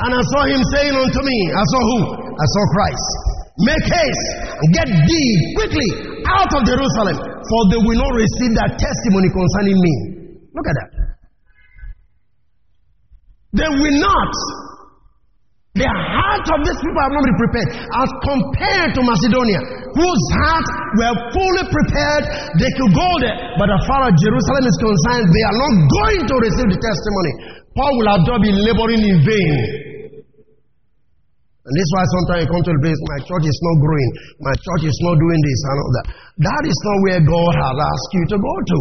And 0.00 0.10
I 0.16 0.22
saw 0.32 0.42
him 0.48 0.62
saying 0.72 0.94
unto 0.96 1.20
me, 1.20 1.38
I 1.52 1.64
saw 1.68 1.80
who? 1.84 1.98
I 2.32 2.46
saw 2.56 2.62
Christ. 2.72 3.08
Make 3.64 3.84
haste 3.88 4.28
and 4.52 4.68
get 4.76 4.88
thee 4.88 5.32
quickly 5.56 5.88
out 6.28 6.50
of 6.52 6.60
Jerusalem, 6.68 7.16
for 7.16 7.60
they 7.72 7.80
will 7.80 8.00
not 8.00 8.12
receive 8.12 8.52
that 8.56 8.76
testimony 8.76 9.28
concerning 9.32 9.76
me. 9.80 9.94
Look 10.52 10.68
at 10.68 10.76
that. 10.76 10.90
They 13.56 13.70
will 13.72 13.98
not. 14.00 14.32
The 15.76 15.84
heart 15.84 16.46
of 16.56 16.58
these 16.64 16.80
people 16.80 17.00
have 17.04 17.12
not 17.12 17.20
been 17.20 17.36
prepared 17.36 17.68
as 17.76 18.08
compared 18.24 18.90
to 18.96 19.00
Macedonia, 19.04 19.60
whose 19.92 20.22
hearts 20.40 20.70
were 20.96 21.14
fully 21.36 21.64
prepared. 21.68 22.24
They 22.56 22.72
could 22.80 22.92
go 22.96 23.10
there, 23.20 23.36
but 23.60 23.68
as 23.68 23.82
far 23.84 24.08
as 24.08 24.16
Jerusalem 24.16 24.64
is 24.64 24.76
concerned, 24.80 25.28
they 25.36 25.44
are 25.44 25.58
not 25.60 25.74
going 25.92 26.22
to 26.32 26.36
receive 26.48 26.68
the 26.72 26.80
testimony. 26.80 27.32
Paul 27.76 27.92
will 27.92 28.08
have 28.08 28.24
just 28.24 28.40
been 28.40 28.56
laboring 28.56 29.04
in 29.04 29.16
vain. 29.20 29.56
And 31.66 31.72
this 31.76 31.84
is 31.84 31.92
why 31.92 32.04
sometimes 32.08 32.40
you 32.40 32.48
come 32.56 32.64
to 32.64 32.72
the 32.72 32.80
place, 32.80 33.00
my 33.12 33.20
church 33.26 33.44
is 33.44 33.58
not 33.60 33.76
growing, 33.82 34.10
my 34.48 34.54
church 34.56 34.82
is 34.88 34.98
not 35.04 35.20
doing 35.20 35.40
this 35.44 35.60
and 35.60 35.76
all 35.76 35.92
that. 36.00 36.06
That 36.40 36.62
is 36.72 36.78
not 36.88 36.96
where 37.04 37.20
God 37.20 37.52
has 37.52 37.76
asked 37.76 38.12
you 38.16 38.24
to 38.32 38.38
go 38.40 38.54
to. 38.64 38.78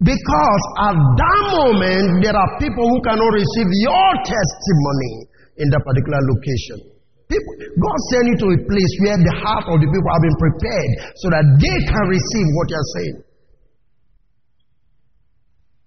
Because 0.00 0.62
at 0.86 0.96
that 0.96 1.40
moment, 1.60 2.24
there 2.24 2.36
are 2.36 2.50
people 2.56 2.88
who 2.88 2.98
cannot 3.04 3.32
receive 3.36 3.68
your 3.84 4.10
testimony 4.24 5.35
in 5.58 5.66
that 5.72 5.82
particular 5.84 6.20
location. 6.30 6.78
People, 7.26 7.52
God 7.82 7.98
sent 8.14 8.24
you 8.30 8.36
to 8.38 8.48
a 8.54 8.58
place 8.70 8.92
where 9.02 9.18
the 9.18 9.34
heart 9.42 9.66
of 9.66 9.82
the 9.82 9.88
people 9.90 10.10
have 10.14 10.22
been 10.22 10.38
prepared 10.38 10.90
so 11.18 11.26
that 11.34 11.44
they 11.58 11.78
can 11.90 12.04
receive 12.06 12.48
what 12.54 12.66
you're 12.70 12.90
saying. 12.94 13.16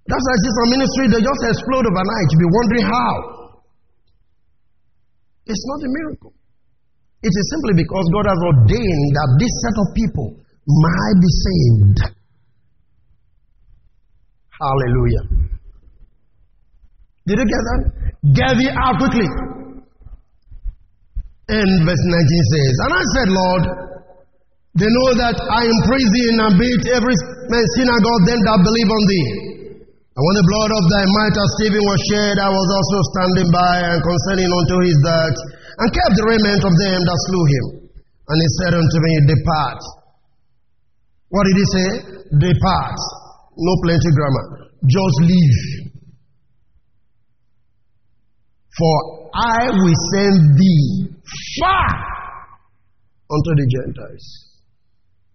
That's 0.09 0.19
why 0.25 0.33
I 0.35 0.39
see 0.41 0.53
some 0.57 0.69
ministry, 0.73 1.05
they 1.15 1.21
just 1.23 1.41
explode 1.53 1.85
overnight. 1.85 2.27
You'll 2.33 2.43
be 2.43 2.51
wondering 2.51 2.85
how. 2.89 3.13
It's 5.47 5.63
not 5.69 5.79
a 5.85 5.89
miracle. 5.89 6.33
It 7.23 7.31
is 7.31 7.45
simply 7.55 7.83
because 7.83 8.05
God 8.11 8.25
has 8.27 8.39
ordained 8.43 9.09
that 9.15 9.29
this 9.39 9.53
set 9.63 9.75
of 9.79 9.87
people 9.95 10.27
might 10.65 11.17
be 11.23 11.31
saved. 11.31 11.99
Hallelujah. 14.59 15.23
Did 17.27 17.37
you 17.39 17.47
get 17.47 17.63
that? 17.69 17.81
Get 18.33 18.51
thee 18.59 18.73
out 18.75 18.99
quickly. 18.99 19.27
And 21.49 21.69
verse 21.81 22.05
19 22.05 22.53
says, 22.53 22.73
And 22.85 22.91
I 22.93 23.03
said, 23.17 23.27
Lord, 23.33 23.63
they 24.77 24.89
know 24.89 25.09
that 25.17 25.37
I 25.37 25.65
am 25.65 25.79
praising 25.89 26.35
and 26.37 26.53
beat 26.61 26.83
every 26.93 27.17
synagogue 27.17 28.23
them 28.29 28.41
that 28.45 28.59
believe 28.61 28.89
on 28.93 29.03
thee. 29.09 29.29
And 29.81 30.23
when 30.23 30.35
the 30.37 30.47
blood 30.49 30.71
of 30.77 30.83
thy 30.93 31.05
martyr 31.09 31.47
Stephen 31.57 31.83
was 31.83 31.99
shed, 32.13 32.35
I 32.37 32.51
was 32.53 32.67
also 32.69 32.99
standing 33.15 33.49
by 33.49 33.75
and 33.81 33.99
concerning 34.03 34.49
unto 34.51 34.77
his 34.85 34.97
death, 35.01 35.37
and 35.81 35.87
kept 35.95 36.13
the 36.19 36.25
remnant 36.27 36.61
of 36.63 36.73
them 36.75 36.99
that 37.01 37.19
slew 37.25 37.45
him. 37.49 37.65
And 38.29 38.37
he 38.37 38.49
said 38.61 38.73
unto 38.77 38.97
me, 39.01 39.11
Depart. 39.25 39.81
What 41.33 41.43
did 41.49 41.57
he 41.57 41.67
say? 41.73 41.89
Depart 42.37 42.99
no 43.59 43.73
plenty 43.83 44.11
grammar. 44.15 44.45
Just 44.87 45.17
leave. 45.27 45.59
For 48.77 48.97
I 49.33 49.69
will 49.69 49.97
send 50.13 50.57
thee 50.57 51.09
far 51.59 51.89
unto 53.29 53.51
the 53.55 53.65
Gentiles. 53.69 54.25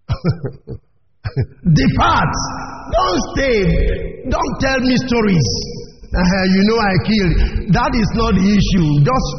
Depart. 1.64 2.35
Don't 2.92 3.20
stay. 3.33 3.61
Don't 4.28 4.54
tell 4.61 4.80
me 4.80 4.94
stories. 5.09 5.48
Uh, 6.14 6.44
you 6.54 6.62
know 6.68 6.78
I 6.78 6.94
killed. 7.07 7.35
That 7.74 7.90
is 7.96 8.11
not 8.14 8.35
the 8.38 8.46
issue. 8.46 8.88
Just, 9.02 9.30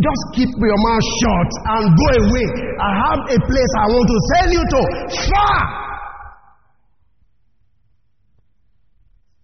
just 0.00 0.22
keep 0.36 0.50
your 0.52 0.80
mouth 0.84 1.06
shut 1.22 1.50
and 1.76 1.84
go 1.96 2.06
away. 2.28 2.46
I 2.76 2.90
have 3.08 3.20
a 3.30 3.38
place 3.40 3.72
I 3.78 3.86
want 3.88 4.06
to 4.10 4.18
send 4.34 4.48
you 4.52 4.64
to. 4.64 4.80
Far. 5.30 5.58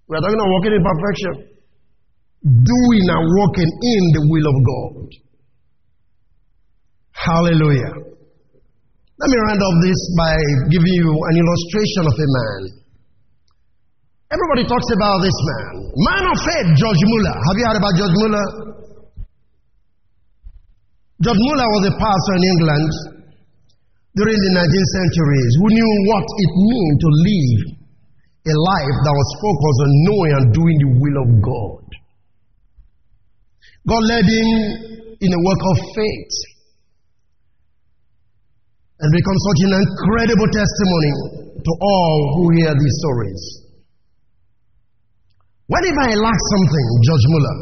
We 0.09 0.17
are 0.17 0.21
talking 0.21 0.39
about 0.39 0.51
walking 0.53 0.73
in 0.75 0.83
perfection. 0.85 1.56
Doing 2.45 3.05
and 3.09 3.25
walking 3.39 3.71
in 3.71 4.03
the 4.13 4.23
will 4.29 4.47
of 4.51 4.57
God. 4.65 5.09
Hallelujah. 7.17 8.07
Let 9.17 9.29
me 9.33 9.37
round 9.49 9.61
off 9.65 9.77
this 9.81 10.01
by 10.21 10.37
giving 10.69 10.95
you 11.01 11.09
an 11.09 11.35
illustration 11.41 12.05
of 12.05 12.15
a 12.15 12.29
man. 12.29 12.61
Everybody 14.29 14.69
talks 14.69 14.91
about 14.93 15.25
this 15.25 15.33
man. 15.33 15.73
Man 16.13 16.25
of 16.29 16.37
faith, 16.45 16.69
George 16.77 17.03
Muller. 17.09 17.37
Have 17.41 17.57
you 17.57 17.65
heard 17.65 17.81
about 17.81 17.95
George 17.97 18.17
Muller? 18.21 18.47
George 21.25 21.41
Muller 21.41 21.69
was 21.73 21.85
a 21.89 21.95
pastor 21.97 22.35
in 22.37 22.45
England 22.45 22.93
during 24.21 24.37
the 24.37 24.53
19th 24.53 24.91
centuries 25.01 25.53
who 25.63 25.67
knew 25.73 25.93
what 26.13 26.27
it 26.27 26.53
meant 26.53 26.97
to 27.01 27.11
live 27.25 27.61
a 28.47 28.55
life 28.55 28.99
that 29.03 29.15
was 29.17 29.31
focused 29.43 29.81
on 29.83 29.91
knowing 30.07 30.33
and 30.39 30.47
doing 30.55 30.77
the 30.79 30.91
will 31.01 31.17
of 31.25 31.29
God. 31.43 31.85
God 33.87 34.03
led 34.03 34.27
him 34.27 34.49
in 35.23 35.31
a 35.31 35.41
work 35.47 35.63
of 35.63 35.77
faith 35.95 36.37
and 38.99 39.11
become 39.15 39.39
such 39.47 39.61
an 39.71 39.73
incredible 39.79 40.49
testimony 40.51 41.13
to 41.55 41.73
all 41.79 42.19
who 42.35 42.43
hear 42.59 42.75
these 42.75 42.97
stories. 43.07 43.43
Whenever 45.71 46.03
I 46.03 46.15
lack 46.19 46.41
something, 46.51 46.87
George 47.07 47.27
Muller, 47.31 47.59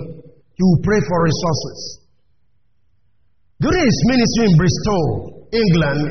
he 0.57 0.63
will 0.65 0.81
pray 0.85 1.01
for 1.09 1.25
resources. 1.25 1.81
During 3.61 3.85
his 3.85 4.01
ministry 4.09 4.45
in 4.49 4.55
Bristol, 4.57 5.05
England, 5.53 6.03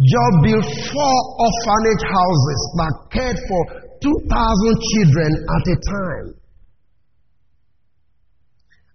Job 0.00 0.32
built 0.40 0.68
four 0.88 1.16
orphanage 1.36 2.04
houses 2.08 2.60
that 2.80 2.94
cared 3.12 3.40
for 3.44 3.60
2,000 4.00 4.08
children 4.08 5.30
at 5.44 5.64
a 5.68 5.76
time. 5.76 6.39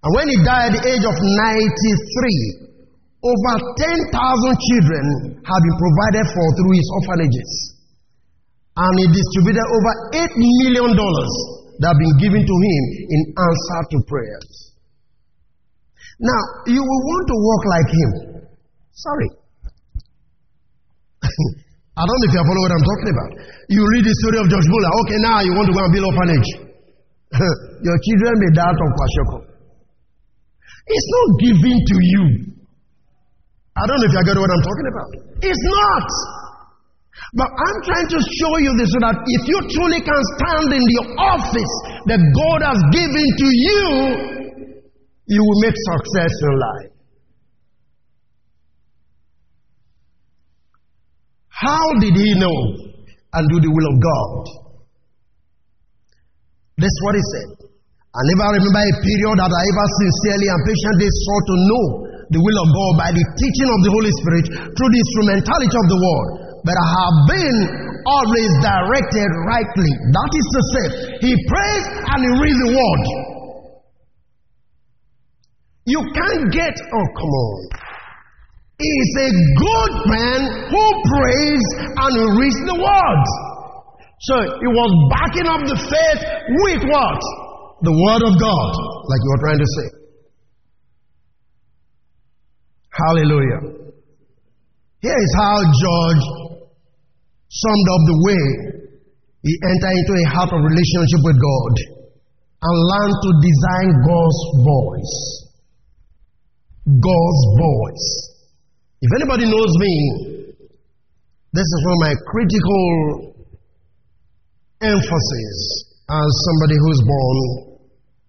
And 0.05 0.13
when 0.13 0.29
he 0.29 0.37
died 0.45 0.69
at 0.69 0.77
the 0.77 0.85
age 0.85 1.01
of 1.01 1.17
93, 1.17 3.25
over 3.25 3.53
10,000 3.73 4.13
children 4.13 5.05
have 5.41 5.61
been 5.65 5.77
provided 5.81 6.29
for 6.29 6.45
through 6.45 6.77
his 6.77 6.85
orphanages. 7.01 7.49
And 8.77 8.93
he 9.01 9.09
distributed 9.09 9.65
over 9.65 9.93
$8 10.13 10.29
million 10.29 10.93
that 10.93 11.89
have 11.89 11.97
been 11.97 12.15
given 12.21 12.45
to 12.45 12.55
him 12.61 12.83
in 13.01 13.33
answer 13.33 13.81
to 13.97 14.05
prayers. 14.05 14.77
Now, 16.21 16.69
you 16.69 16.85
will 16.85 17.03
want 17.09 17.25
to 17.25 17.37
walk 17.41 17.63
like 17.65 17.89
him. 17.89 18.45
Sorry. 18.93 19.29
I 21.97 22.05
don't 22.05 22.13
know 22.13 22.29
if 22.29 22.33
you 22.37 22.45
follow 22.45 22.61
what 22.61 22.77
I'm 22.77 22.85
talking 22.85 23.09
about. 23.09 23.31
You 23.73 23.81
read 23.81 24.05
the 24.05 24.13
story 24.21 24.37
of 24.37 24.53
George 24.53 24.69
Muller. 24.69 24.91
Okay, 25.01 25.17
now 25.25 25.41
you 25.41 25.57
want 25.57 25.65
to 25.65 25.73
go 25.73 25.81
and 25.81 25.89
build 25.89 26.13
orphanage. 26.13 26.49
Your 27.89 27.97
children 28.05 28.37
may 28.37 28.53
die 28.53 28.69
of 28.69 28.77
kwashiorkor. 28.77 29.44
It's 30.87 31.07
not 31.09 31.27
given 31.41 31.75
to 31.81 31.97
you. 32.01 32.25
I 33.75 33.83
don't 33.87 33.97
know 33.99 34.07
if 34.07 34.13
you 34.13 34.23
get 34.23 34.37
what 34.37 34.51
I'm 34.53 34.63
talking 34.63 34.87
about. 34.93 35.09
It's 35.41 35.65
not. 35.67 36.07
But 37.35 37.49
I'm 37.51 37.79
trying 37.83 38.09
to 38.11 38.19
show 38.39 38.53
you 38.63 38.71
this 38.79 38.87
so 38.93 38.99
that 39.03 39.17
if 39.19 39.43
you 39.49 39.59
truly 39.75 39.99
can 39.99 40.21
stand 40.39 40.67
in 40.71 40.83
the 40.83 40.99
office 41.19 41.73
that 42.07 42.21
God 42.21 42.59
has 42.63 42.79
given 42.95 43.27
to 43.41 43.47
you, 43.51 43.81
you 45.27 45.41
will 45.41 45.61
make 45.61 45.75
success 45.75 46.31
in 46.31 46.53
life. 46.59 46.91
How 51.49 51.85
did 51.99 52.15
he 52.15 52.35
know 52.37 52.57
and 53.33 53.43
do 53.49 53.59
the 53.59 53.71
will 53.71 53.87
of 53.89 53.97
God? 53.99 54.65
That's 56.77 56.99
what 57.03 57.15
he 57.15 57.21
said. 57.33 57.54
I 58.15 58.21
never 58.31 58.47
remember 58.55 58.79
a 58.79 58.95
period 59.03 59.35
that 59.43 59.51
I 59.51 59.61
ever 59.67 59.87
sincerely 59.99 60.47
and 60.47 60.61
patiently 60.63 61.09
sought 61.11 61.45
to 61.51 61.55
know 61.67 61.85
the 62.31 62.39
will 62.39 62.59
of 62.63 62.69
God 62.71 62.93
by 62.95 63.09
the 63.11 63.25
teaching 63.35 63.67
of 63.67 63.79
the 63.83 63.91
Holy 63.91 64.13
Spirit 64.23 64.45
through 64.71 64.91
the 64.95 65.01
instrumentality 65.03 65.75
of 65.75 65.87
the 65.91 65.99
Word. 65.99 66.27
But 66.63 66.75
I 66.79 66.87
have 66.95 67.17
been 67.27 67.57
always 68.07 68.51
directed 68.63 69.29
rightly. 69.51 69.91
That 70.15 70.31
is 70.31 70.47
to 70.47 70.61
say, 70.71 70.85
he 71.27 71.31
prays 71.51 71.85
and 72.15 72.19
he 72.23 72.31
reads 72.39 72.59
the 72.63 72.71
Word. 72.71 73.03
You 75.85 76.01
can't 76.15 76.45
get, 76.55 76.73
oh, 76.73 77.07
come 77.19 77.33
on 77.35 77.85
is 78.75 79.11
a 79.23 79.31
good 79.55 79.93
man 80.11 80.39
who 80.67 80.83
prays 81.07 81.63
and 81.95 82.13
reads 82.35 82.59
the 82.67 82.75
word. 82.75 83.23
So 84.19 84.35
he 84.43 84.67
was 84.67 84.91
backing 85.15 85.47
up 85.47 85.61
the 85.63 85.79
faith 85.79 86.21
with 86.59 86.83
what? 86.91 87.21
The 87.85 87.93
word 87.93 88.23
of 88.25 88.33
God, 88.41 88.71
like 89.05 89.21
you 89.21 89.29
were 89.29 89.43
trying 89.45 89.61
to 89.61 89.69
say. 89.77 89.87
Hallelujah. 92.89 93.61
Here 95.05 95.19
is 95.21 95.33
how 95.37 95.61
George 95.61 96.23
summed 97.45 97.87
up 97.93 98.01
the 98.09 98.19
way 98.25 98.43
he 99.45 99.53
entered 99.69 99.95
into 100.01 100.13
a 100.17 100.25
heart 100.33 100.49
of 100.49 100.65
relationship 100.65 101.21
with 101.29 101.37
God 101.37 101.73
and 102.65 102.73
learned 102.89 103.17
to 103.21 103.29
design 103.45 103.89
God's 104.01 104.41
voice. 104.65 105.15
God's 106.89 107.43
voice. 107.53 108.07
If 109.05 109.11
anybody 109.21 109.45
knows 109.45 109.73
me, 109.77 109.93
this 111.53 111.69
is 111.69 111.81
of 111.85 111.97
my 112.01 112.13
critical 112.33 112.85
emphasis 114.81 115.57
as 116.09 116.29
somebody 116.49 116.77
who's 116.81 117.01
born 117.05 117.74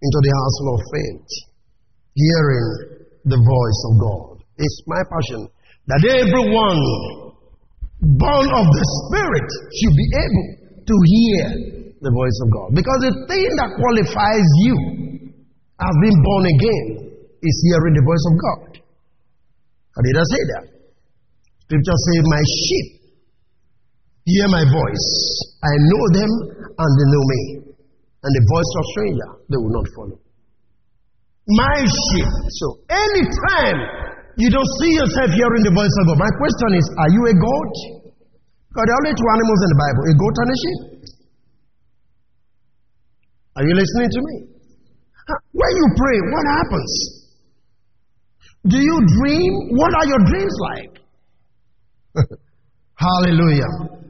into 0.02 0.18
the 0.20 0.32
household 0.32 0.70
of 0.76 0.82
faith, 0.92 1.28
hearing 2.14 2.68
the 3.24 3.40
voice 3.40 3.80
of 3.88 3.92
God. 4.00 4.44
It's 4.56 4.78
my 4.86 5.02
passion 5.08 5.48
that 5.88 6.02
everyone 6.04 6.80
born 8.00 8.48
of 8.52 8.66
the 8.68 8.84
Spirit 9.06 9.48
should 9.72 9.96
be 9.96 10.08
able 10.16 10.48
to 10.84 10.94
hear 11.08 11.44
the 12.00 12.12
voice 12.12 12.38
of 12.44 12.48
God. 12.52 12.68
Because 12.76 13.00
the 13.08 13.14
thing 13.26 13.48
that 13.56 13.70
qualifies 13.76 14.48
you 14.62 14.74
as 15.80 15.94
being 16.02 16.20
born 16.22 16.44
again 16.46 16.86
is 17.40 17.56
hearing 17.68 17.94
the 17.96 18.04
voice 18.04 18.24
of 18.30 18.34
God. 18.36 18.60
How 19.96 20.00
did 20.04 20.16
I 20.16 20.24
say 20.28 20.42
that? 20.56 20.64
Scripture 21.66 21.98
says, 21.98 22.22
My 22.28 22.42
sheep 22.44 22.86
hear 24.26 24.46
my 24.50 24.64
voice. 24.66 25.08
I 25.62 25.74
know 25.88 26.04
them 26.14 26.30
and 26.66 26.90
they 26.98 27.06
know 27.10 27.24
me. 27.24 27.40
And 28.26 28.32
the 28.34 28.44
voice 28.50 28.72
of 28.74 28.84
stranger 28.90 29.30
they 29.46 29.58
will 29.62 29.70
not 29.70 29.86
follow. 29.94 30.18
My 31.46 31.78
sheep. 31.78 32.26
So 32.58 32.82
anytime 32.90 33.78
you 34.34 34.50
don't 34.50 34.66
see 34.82 34.98
yourself 34.98 35.30
hearing 35.30 35.62
the 35.62 35.70
voice 35.70 35.94
of 36.02 36.10
God, 36.10 36.18
my 36.18 36.32
question 36.34 36.70
is, 36.74 36.84
are 37.06 37.12
you 37.14 37.22
a 37.30 37.34
goat? 37.38 37.74
Because 38.66 38.82
there 38.82 38.94
are 38.98 39.02
only 39.06 39.14
two 39.14 39.30
animals 39.30 39.60
in 39.62 39.68
the 39.70 39.78
Bible, 39.78 40.02
a 40.10 40.14
goat 40.18 40.36
and 40.42 40.50
a 40.50 40.58
sheep. 40.58 40.80
Are 43.56 43.64
you 43.64 43.74
listening 43.78 44.10
to 44.10 44.20
me? 44.26 44.34
Uh, 45.30 45.38
when 45.54 45.72
you 45.78 45.86
pray, 45.94 46.16
what 46.34 46.44
happens? 46.50 46.92
Do 48.66 48.78
you 48.82 48.96
dream? 49.22 49.52
What 49.78 49.94
are 49.94 50.06
your 50.10 50.22
dreams 50.26 50.56
like? 50.66 50.92
Hallelujah. 52.98 54.02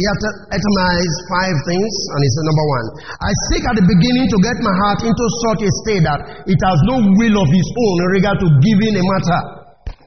He 0.00 0.04
itemized 0.08 1.18
five 1.28 1.56
things, 1.68 1.92
and 1.92 2.20
he 2.24 2.28
said, 2.32 2.44
Number 2.48 2.66
one, 2.72 2.86
I 3.20 3.30
seek 3.52 3.62
at 3.68 3.76
the 3.76 3.84
beginning 3.84 4.32
to 4.32 4.38
get 4.40 4.56
my 4.64 4.72
heart 4.80 5.04
into 5.04 5.24
such 5.44 5.60
a 5.60 5.70
state 5.84 6.04
that 6.08 6.20
it 6.48 6.56
has 6.56 6.78
no 6.88 7.04
will 7.04 7.36
of 7.36 7.48
its 7.52 7.70
own 7.76 7.96
in 8.00 8.08
regard 8.16 8.40
to 8.40 8.48
giving 8.64 8.96
a 8.96 9.04
matter. 9.04 9.40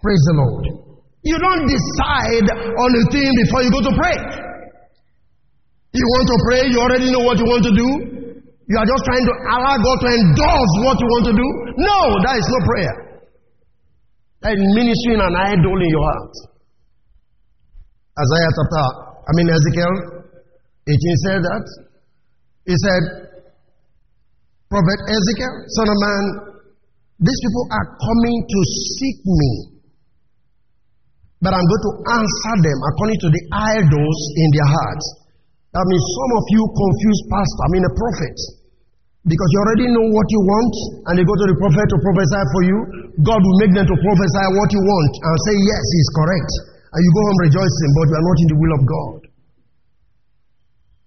Praise 0.02 0.24
the 0.34 0.36
Lord. 0.42 0.66
You 1.22 1.38
don't 1.38 1.70
decide 1.70 2.48
on 2.50 2.90
a 2.90 3.04
thing 3.14 3.30
before 3.46 3.62
you 3.62 3.70
go 3.70 3.86
to 3.86 3.94
pray. 3.94 4.18
You 5.94 6.06
want 6.10 6.26
to 6.26 6.38
pray, 6.50 6.62
you 6.74 6.80
already 6.82 7.14
know 7.14 7.22
what 7.22 7.38
you 7.38 7.46
want 7.46 7.62
to 7.70 7.74
do. 7.78 7.90
You 8.66 8.76
are 8.82 8.90
just 8.90 9.04
trying 9.06 9.22
to 9.30 9.34
allow 9.54 9.78
God 9.78 9.98
to 10.02 10.10
endorse 10.10 10.74
what 10.82 10.98
you 10.98 11.06
want 11.06 11.26
to 11.30 11.36
do. 11.38 11.48
No, 11.78 12.00
that 12.26 12.34
is 12.42 12.48
no 12.50 12.60
prayer. 12.66 12.96
That 14.42 14.58
is 14.58 14.64
ministering 14.74 15.22
an 15.22 15.38
idol 15.38 15.78
in 15.78 15.90
your 15.94 16.02
heart. 16.02 16.34
Isaiah 18.18 18.52
chapter, 18.58 19.03
I 19.24 19.32
mean 19.40 19.48
Ezekiel 19.48 19.94
18 20.88 21.24
said 21.24 21.40
that. 21.40 21.66
He 22.68 22.76
said, 22.76 23.04
Prophet 24.68 25.00
Ezekiel, 25.08 25.54
son 25.80 25.88
of 25.88 25.98
man, 26.00 26.24
these 27.24 27.40
people 27.40 27.66
are 27.72 27.88
coming 27.94 28.38
to 28.44 28.60
seek 29.00 29.20
me. 29.24 29.52
But 31.44 31.52
I'm 31.56 31.68
going 31.68 31.86
to 31.88 31.94
answer 32.20 32.56
them 32.64 32.80
according 32.92 33.20
to 33.20 33.28
the 33.32 33.42
idols 33.80 34.20
in 34.40 34.48
their 34.56 34.70
hearts. 34.72 35.06
That 35.76 35.86
means 35.88 36.04
some 36.04 36.32
of 36.40 36.44
you 36.56 36.64
confuse 36.72 37.20
pastor, 37.32 37.62
I 37.64 37.70
mean 37.76 37.84
a 37.84 37.94
prophet. 37.96 38.38
Because 39.24 39.50
you 39.56 39.60
already 39.64 39.88
know 39.88 40.08
what 40.12 40.28
you 40.28 40.42
want, 40.44 40.76
and 41.08 41.14
they 41.16 41.24
go 41.24 41.32
to 41.32 41.48
the 41.48 41.58
prophet 41.64 41.88
to 41.88 41.98
prophesy 42.04 42.44
for 42.52 42.62
you. 42.68 42.78
God 43.24 43.40
will 43.40 43.60
make 43.64 43.72
them 43.72 43.88
to 43.88 43.96
prophesy 44.04 44.46
what 44.52 44.70
you 44.76 44.82
want 44.84 45.14
and 45.16 45.34
say, 45.48 45.56
Yes, 45.64 45.84
he's 45.96 46.12
correct. 46.12 46.52
And 46.94 47.00
you 47.02 47.10
go 47.10 47.22
home 47.26 47.40
rejoicing, 47.50 47.92
but 47.98 48.06
you 48.06 48.16
are 48.22 48.28
not 48.30 48.38
in 48.38 48.48
the 48.54 48.60
will 48.62 48.74
of 48.78 48.84
God. 48.86 49.20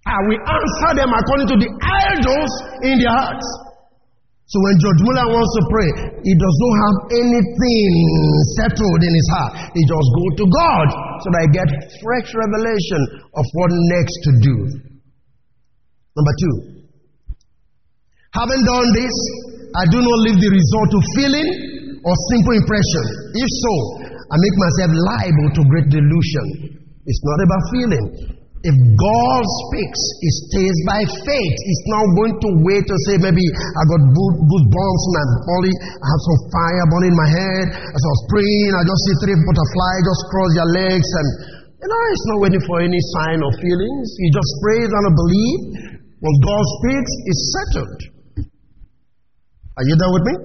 And 0.07 0.21
we 0.27 0.35
answer 0.35 0.91
them 0.99 1.11
according 1.15 1.47
to 1.51 1.57
the 1.59 1.69
idols 1.83 2.51
in 2.83 2.95
their 2.99 3.11
hearts. 3.11 3.47
So 4.47 4.55
when 4.63 4.79
George 4.79 5.03
Muller 5.03 5.27
wants 5.27 5.51
to 5.59 5.63
pray, 5.67 5.91
he 6.23 6.31
does 6.31 6.57
not 6.63 6.73
have 6.79 6.97
anything 7.19 7.91
settled 8.55 9.01
in 9.03 9.11
his 9.11 9.27
heart. 9.35 9.51
He 9.75 9.83
just 9.83 10.07
go 10.15 10.25
to 10.39 10.45
God 10.47 10.87
so 11.19 11.27
that 11.35 11.41
he 11.43 11.49
get 11.51 11.67
fresh 11.99 12.31
revelation 12.31 13.01
of 13.35 13.43
what 13.43 13.71
next 13.91 14.15
to 14.23 14.31
do. 14.39 14.55
Number 16.15 16.33
two, 16.39 16.55
having 18.31 18.63
done 18.63 18.87
this, 18.95 19.15
I 19.75 19.83
do 19.91 19.99
not 19.99 20.17
leave 20.31 20.39
the 20.39 20.51
result 20.55 20.87
to 20.95 20.99
feeling 21.19 21.47
or 22.07 22.15
simple 22.31 22.55
impression. 22.55 23.03
If 23.35 23.49
so, 23.51 23.73
I 24.27 24.35
make 24.35 24.55
myself 24.59 24.91
liable 24.91 25.49
to 25.55 25.61
great 25.71 25.87
delusion. 25.87 26.45
It's 27.07 27.23
not 27.23 27.39
about 27.39 27.63
feeling. 27.71 28.05
If 28.65 28.75
God 28.99 29.43
speaks, 29.69 30.01
it 30.27 30.33
stays 30.49 30.77
by 30.83 30.99
faith. 31.23 31.57
It's 31.71 31.85
not 31.87 32.03
going 32.19 32.35
to 32.35 32.49
wait 32.67 32.83
to 32.83 32.95
say, 33.07 33.15
maybe 33.21 33.45
I 33.47 33.81
got 33.87 34.01
good, 34.11 34.65
bones 34.67 35.03
in 35.07 35.13
my 35.15 35.25
body, 35.45 35.73
I 35.77 36.05
have 36.09 36.21
some 36.25 36.39
fire 36.51 36.85
burning 36.91 37.13
in 37.13 37.17
my 37.21 37.29
head. 37.31 37.65
As 37.71 38.01
I 38.01 38.09
was 38.11 38.23
praying, 38.27 38.71
I 38.75 38.81
just 38.83 39.01
see 39.07 39.15
three 39.23 39.37
butterflies 39.39 40.01
just 40.03 40.23
cross 40.27 40.51
their 40.57 40.71
legs, 40.73 41.07
and 41.07 41.27
you 41.79 41.87
know, 41.87 42.01
it's 42.11 42.27
not 42.27 42.37
waiting 42.43 42.63
for 42.65 42.81
any 42.81 42.99
sign 43.13 43.39
or 43.45 43.53
feelings. 43.61 44.07
You 44.19 44.29
just 44.33 44.51
pray 44.65 44.81
and 44.89 45.15
believe. 45.15 45.61
When 46.17 46.35
God 46.41 46.63
speaks, 46.81 47.11
it's 47.29 47.43
settled. 47.53 47.99
Are 49.77 49.85
you 49.85 49.95
there 50.01 50.11
with 50.11 50.25
me? 50.25 50.35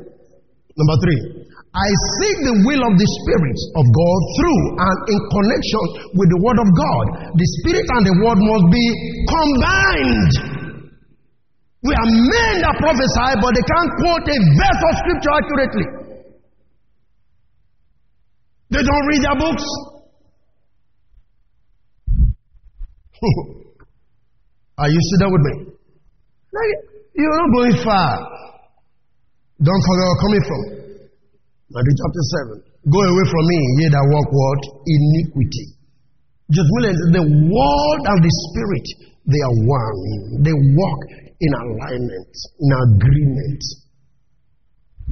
Number 0.77 0.97
three. 1.01 1.42
I 1.73 1.89
seek 2.21 2.37
the 2.45 2.57
will 2.69 2.85
of 2.85 2.95
the 3.01 3.09
Spirit 3.25 3.59
of 3.81 3.85
God 3.89 4.21
through 4.37 4.63
and 4.77 4.97
in 5.09 5.21
connection 5.25 5.85
with 6.21 6.29
the 6.29 6.41
Word 6.45 6.61
of 6.61 6.69
God. 6.69 7.33
The 7.33 7.49
Spirit 7.65 7.89
and 7.89 8.05
the 8.13 8.17
Word 8.21 8.37
must 8.45 8.67
be 8.69 8.85
combined. 9.25 10.33
We 11.81 11.97
are 11.97 12.11
men 12.13 12.55
that 12.61 12.77
prophesy, 12.77 13.31
but 13.41 13.57
they 13.57 13.65
can't 13.65 13.89
quote 14.05 14.21
a 14.29 14.37
verse 14.37 14.83
of 14.85 15.01
scripture 15.01 15.33
accurately. 15.33 15.87
They 18.69 18.85
don't 18.85 19.07
read 19.09 19.25
their 19.25 19.39
books. 19.41 19.65
Are 24.77 24.91
you 24.93 25.01
sitting 25.09 25.33
with 25.33 25.41
me? 25.41 25.73
You're 27.17 27.33
not 27.33 27.49
going 27.57 27.77
far. 27.81 28.29
Don't 29.57 29.83
forget 29.89 30.05
where 30.05 30.13
I'm 30.13 30.21
coming 30.21 30.45
from. 30.45 30.82
Matthew 31.73 31.95
chapter 31.97 32.25
7. 32.61 32.93
Go 32.93 33.01
away 33.01 33.27
from 33.33 33.45
me, 33.49 33.59
ye 33.81 33.85
that 33.89 34.05
walk 34.13 34.29
what? 34.29 34.61
Iniquity. 34.85 35.67
Judgment, 36.53 37.17
the 37.17 37.25
word 37.25 38.01
and 38.13 38.19
the 38.21 38.33
spirit, 38.45 38.87
they 39.25 39.41
are 39.41 39.57
one. 39.65 40.45
They 40.45 40.53
walk 40.53 41.01
in 41.41 41.53
alignment, 41.57 42.33
in 42.61 42.71
agreement. 42.93 43.63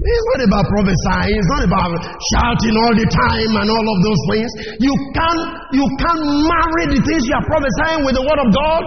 It's 0.01 0.27
not 0.37 0.40
about 0.53 0.64
prophesying, 0.68 1.37
it's 1.40 1.49
not 1.49 1.64
about 1.64 1.92
shouting 2.37 2.77
all 2.77 2.92
the 2.92 3.09
time 3.09 3.53
and 3.57 3.68
all 3.68 3.87
of 3.88 3.99
those 4.05 4.23
things. 4.33 4.51
You 4.85 4.92
can't, 5.16 5.42
you 5.73 5.87
can't 5.96 6.25
marry 6.44 6.85
the 6.92 7.01
things 7.05 7.25
you 7.25 7.37
are 7.40 7.46
prophesying 7.49 8.05
with 8.05 8.20
the 8.20 8.25
word 8.25 8.40
of 8.40 8.49
God. 8.53 8.85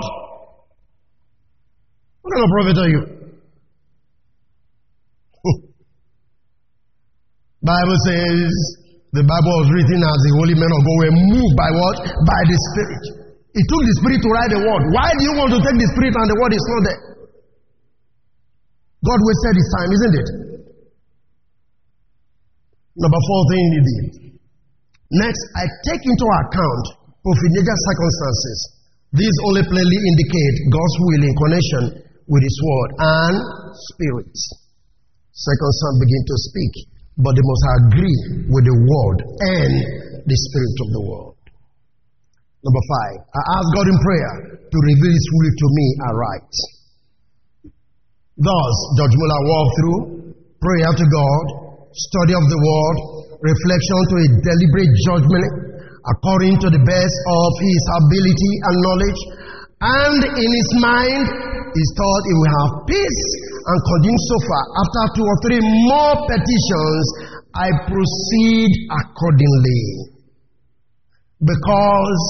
What 2.22 2.30
kind 2.38 2.46
of 2.46 2.52
prophet 2.54 2.78
are 2.86 2.92
you? 2.94 3.13
Bible 7.64 8.00
says 8.12 8.52
the 9.16 9.24
Bible 9.24 9.54
was 9.64 9.68
written 9.72 10.00
as 10.04 10.20
the 10.28 10.34
holy 10.36 10.56
men 10.60 10.72
of 10.72 10.82
God 10.84 10.98
were 11.00 11.16
moved 11.16 11.56
by 11.56 11.70
what? 11.72 11.98
By 12.04 12.42
the 12.44 12.58
Spirit. 12.72 13.04
It 13.56 13.66
took 13.72 13.84
the 13.88 13.96
Spirit 14.04 14.20
to 14.20 14.30
write 14.30 14.52
the 14.52 14.62
word. 14.68 14.84
Why 14.92 15.08
do 15.16 15.22
you 15.24 15.34
want 15.40 15.50
to 15.56 15.60
take 15.64 15.78
the 15.80 15.90
Spirit 15.96 16.14
and 16.18 16.28
the 16.28 16.38
word 16.44 16.52
is 16.52 16.66
not 16.68 16.82
there? 16.84 17.02
God 19.04 19.20
wasted 19.20 19.56
his 19.60 19.70
time, 19.80 19.90
isn't 19.94 20.16
it? 20.16 20.28
Number 22.98 23.22
four 23.26 23.42
thing 23.52 23.66
he 23.74 23.82
did. 23.84 24.06
Next, 25.14 25.42
I 25.56 25.64
take 25.88 26.04
into 26.04 26.26
account 26.26 26.84
prophetical 27.22 27.78
circumstances. 27.78 28.58
These 29.14 29.38
only 29.46 29.64
plainly 29.70 30.00
indicate 30.10 30.56
God's 30.74 30.96
will 31.06 31.22
in 31.22 31.34
connection 31.38 31.84
with 32.26 32.42
his 32.42 32.58
word 32.66 32.90
and 32.98 33.36
spirit. 33.94 34.34
Second 35.38 35.74
son 35.80 35.94
begin 36.02 36.24
to 36.26 36.36
speak, 36.50 36.74
but 37.18 37.32
they 37.38 37.46
must 37.46 37.66
agree 37.84 38.20
with 38.50 38.64
the 38.66 38.78
word 38.78 39.18
and 39.22 39.74
the 40.26 40.38
spirit 40.38 40.78
of 40.82 40.90
the 40.98 41.04
word. 41.04 41.38
Number 42.64 42.84
five, 42.90 43.18
I 43.28 43.42
ask 43.60 43.68
God 43.76 43.88
in 43.92 43.98
prayer 44.00 44.34
to 44.58 44.78
reveal 44.80 45.14
his 45.14 45.28
will 45.36 45.52
to 45.52 45.68
me 45.68 45.88
aright. 46.10 46.54
Thus, 48.40 48.76
George 48.98 49.16
Muller 49.20 49.42
walked 49.46 49.74
through 49.78 50.00
prayer 50.64 50.92
to 50.96 51.06
God, 51.06 51.46
study 51.92 52.34
of 52.34 52.46
the 52.48 52.58
word, 52.58 52.98
reflection 53.44 54.00
to 54.10 54.16
a 54.16 54.28
deliberate 54.42 54.94
judgment 55.06 55.52
according 56.08 56.56
to 56.64 56.68
the 56.72 56.84
best 56.84 57.18
of 57.28 57.52
his 57.60 57.82
ability 58.00 58.54
and 58.64 58.76
knowledge, 58.80 59.22
and 59.84 60.20
in 60.40 60.50
his 60.56 60.70
mind, 60.80 61.26
he 61.74 61.86
thought 61.98 62.22
he 62.30 62.36
will 62.38 62.54
have 62.54 62.72
peace 62.86 63.26
and 63.66 63.78
continue 63.90 64.24
so 64.30 64.38
far. 64.46 64.64
After 64.86 65.04
two 65.18 65.26
or 65.26 65.38
three 65.46 65.62
more 65.90 66.14
petitions, 66.30 67.06
I 67.54 67.68
proceed 67.90 68.70
accordingly. 68.90 69.86
Because 71.44 72.24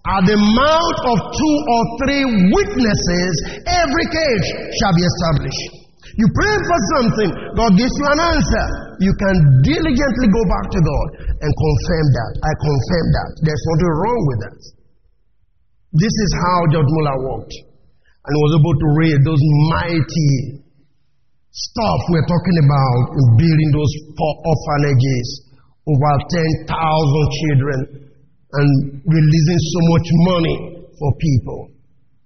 at 0.00 0.22
the 0.24 0.38
mouth 0.40 1.00
of 1.12 1.18
two 1.32 1.56
or 1.68 1.82
three 2.00 2.24
witnesses, 2.52 3.34
every 3.68 4.06
case 4.08 4.46
shall 4.80 4.94
be 4.96 5.04
established. 5.04 5.80
You 6.16 6.26
pray 6.32 6.56
for 6.56 6.78
something, 6.96 7.30
God 7.54 7.72
gives 7.76 7.94
you 7.96 8.06
an 8.08 8.20
answer. 8.20 8.66
You 9.00 9.12
can 9.16 9.36
diligently 9.64 10.28
go 10.28 10.42
back 10.48 10.66
to 10.68 10.80
God 10.80 11.08
and 11.28 11.50
confirm 11.52 12.06
that. 12.12 12.32
I 12.44 12.52
confirm 12.56 13.06
that. 13.16 13.30
There's 13.44 13.64
nothing 13.72 13.94
wrong 13.94 14.22
with 14.28 14.38
that. 14.44 14.60
This 15.96 16.14
is 16.14 16.30
how 16.44 16.58
George 16.70 16.90
Muller 16.90 17.18
worked. 17.24 17.69
And 18.20 18.32
was 18.36 18.52
able 18.60 18.76
to 18.76 18.88
raise 19.00 19.20
those 19.24 19.44
mighty 19.72 20.60
stuff 21.50 22.00
we're 22.12 22.28
talking 22.28 22.58
about 22.62 23.02
in 23.16 23.24
building 23.40 23.70
those 23.74 23.92
four 24.14 24.34
orphanages, 24.44 25.28
over 25.88 26.12
10,000 26.28 26.68
children, 26.68 27.78
and 28.52 28.68
releasing 29.08 29.60
so 29.60 29.80
much 29.94 30.06
money 30.30 30.56
for 30.98 31.10
people. 31.16 31.60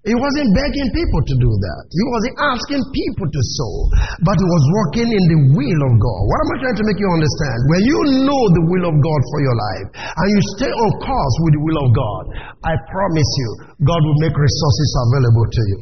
He 0.05 0.13
wasn't 0.13 0.53
begging 0.53 0.93
people 0.93 1.23
to 1.25 1.35
do 1.41 1.49
that. 1.49 1.83
He 1.89 2.05
wasn't 2.13 2.37
asking 2.37 2.83
people 2.93 3.25
to 3.25 3.41
sow, 3.57 3.75
but 4.21 4.37
he 4.37 4.45
was 4.45 4.65
working 4.85 5.09
in 5.09 5.25
the 5.33 5.41
will 5.57 5.81
of 5.89 5.95
God. 5.97 6.21
What 6.29 6.39
am 6.45 6.49
I 6.53 6.57
trying 6.61 6.77
to 6.77 6.87
make 6.93 7.01
you 7.01 7.09
understand? 7.09 7.59
When 7.73 7.83
you 7.89 7.99
know 8.29 8.43
the 8.53 8.65
will 8.69 8.85
of 8.85 8.97
God 9.01 9.21
for 9.33 9.41
your 9.41 9.57
life 9.57 9.89
and 9.97 10.27
you 10.29 10.41
stay 10.61 10.69
on 10.69 10.91
course 11.01 11.37
with 11.49 11.57
the 11.57 11.63
will 11.65 11.81
of 11.81 11.89
God, 11.97 12.23
I 12.69 12.77
promise 12.93 13.31
you, 13.41 13.51
God 13.81 14.01
will 14.05 14.21
make 14.21 14.37
resources 14.37 14.91
available 15.09 15.47
to 15.49 15.63
you. 15.73 15.79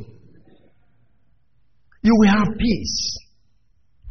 You 2.06 2.14
will 2.14 2.30
have 2.30 2.50
peace. 2.62 2.98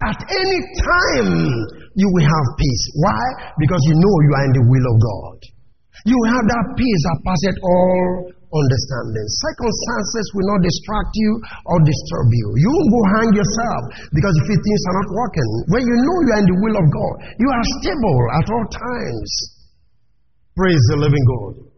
At 0.03 0.19
any 0.27 0.59
time, 0.75 1.31
you 1.95 2.07
will 2.11 2.27
have 2.27 2.47
peace. 2.59 2.83
Why? 2.99 3.23
Because 3.63 3.79
you 3.87 3.95
know 3.95 4.15
you 4.27 4.31
are 4.35 4.43
in 4.43 4.53
the 4.59 4.65
will 4.67 4.87
of 4.91 4.97
God. 4.99 5.37
You 6.03 6.19
have 6.35 6.43
that 6.51 6.65
peace 6.75 7.01
that 7.07 7.17
passeth 7.23 7.59
all 7.63 8.40
understanding. 8.51 9.25
Circumstances 9.39 10.25
will 10.35 10.47
not 10.51 10.61
distract 10.63 11.11
you 11.15 11.31
or 11.71 11.77
disturb 11.83 12.27
you. 12.31 12.47
You 12.59 12.69
won't 12.69 12.91
go 12.91 13.01
hang 13.15 13.31
yourself 13.31 13.81
because 14.11 14.35
if 14.35 14.45
things 14.47 14.83
are 14.91 14.97
not 14.99 15.09
working. 15.15 15.49
When 15.71 15.83
you 15.87 15.95
know 15.95 16.17
you 16.27 16.31
are 16.35 16.41
in 16.43 16.49
the 16.51 16.59
will 16.59 16.77
of 16.79 16.87
God, 16.91 17.15
you 17.39 17.47
are 17.47 17.65
stable 17.79 18.21
at 18.37 18.45
all 18.51 18.65
times. 18.67 19.29
Praise 20.55 20.83
the 20.91 20.99
living 20.99 21.25
God. 21.25 21.71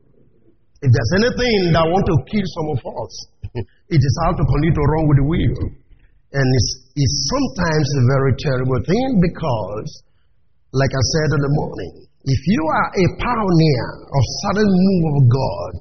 If 0.84 0.90
there's 0.92 1.14
anything 1.24 1.72
that 1.72 1.86
want 1.88 2.06
to 2.10 2.16
kill 2.28 2.48
some 2.60 2.68
of 2.76 2.80
us, 2.84 3.14
it 3.96 4.02
is 4.02 4.16
how 4.26 4.36
to 4.36 4.44
continue 4.44 4.76
to 4.76 4.84
run 4.84 5.04
with 5.08 5.18
the 5.22 5.28
will. 5.30 5.64
And 6.34 6.48
it's, 6.50 6.70
it's 6.98 7.18
sometimes 7.30 7.88
a 7.94 8.04
very 8.10 8.34
terrible 8.42 8.82
thing 8.82 9.22
because, 9.22 9.90
like 10.74 10.90
I 10.90 11.04
said 11.14 11.30
in 11.38 11.42
the 11.46 11.54
morning, 11.54 12.10
if 12.26 12.42
you 12.50 12.62
are 12.66 12.90
a 12.90 13.06
pioneer 13.22 13.88
of 14.10 14.24
sudden 14.42 14.66
move 14.66 15.06
of 15.14 15.24
God, 15.30 15.76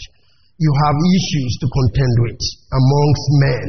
you 0.62 0.72
have 0.86 0.94
issues 0.94 1.52
to 1.58 1.66
contend 1.66 2.14
with 2.22 2.40
amongst 2.70 3.26
men. 3.42 3.68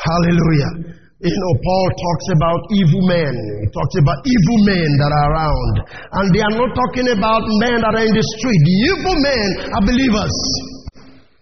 Hallelujah. 0.00 0.72
You 1.16 1.32
know, 1.32 1.54
Paul 1.64 1.86
talks 1.96 2.26
about 2.36 2.60
evil 2.76 3.02
men. 3.08 3.32
He 3.64 3.68
talks 3.72 3.96
about 4.00 4.20
evil 4.24 4.58
men 4.68 4.88
that 5.00 5.12
are 5.12 5.26
around. 5.32 5.74
And 5.88 6.26
they 6.32 6.44
are 6.44 6.56
not 6.60 6.76
talking 6.76 7.08
about 7.08 7.40
men 7.64 7.80
that 7.80 7.92
are 7.96 8.04
in 8.04 8.12
the 8.12 8.26
street. 8.36 8.60
The 8.68 8.76
evil 8.92 9.16
men 9.24 9.48
are 9.72 9.84
believers. 9.84 10.36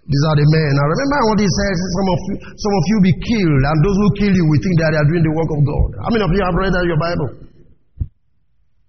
These 0.04 0.24
are 0.30 0.36
the 0.36 0.46
men. 0.46 0.72
I 0.78 0.84
remember 0.84 1.18
what 1.32 1.38
he 1.42 1.48
says, 1.48 1.76
some 1.80 2.08
of 2.12 2.18
you, 2.28 2.34
some 2.54 2.74
of 2.76 2.84
you 2.86 2.96
be 3.08 3.14
killed, 3.24 3.62
and 3.66 3.76
those 3.82 3.98
who 3.98 4.08
kill 4.20 4.34
you 4.36 4.44
will 4.46 4.62
think 4.62 4.76
that 4.78 4.90
they 4.94 5.00
are 5.00 5.10
doing 5.10 5.24
the 5.26 5.34
work 5.34 5.50
of 5.50 5.60
God. 5.64 5.88
How 6.06 6.10
many 6.12 6.22
of 6.22 6.30
you 6.30 6.42
have 6.44 6.54
read 6.54 6.70
that 6.76 6.84
in 6.84 6.90
your 6.92 7.02
Bible? 7.02 7.28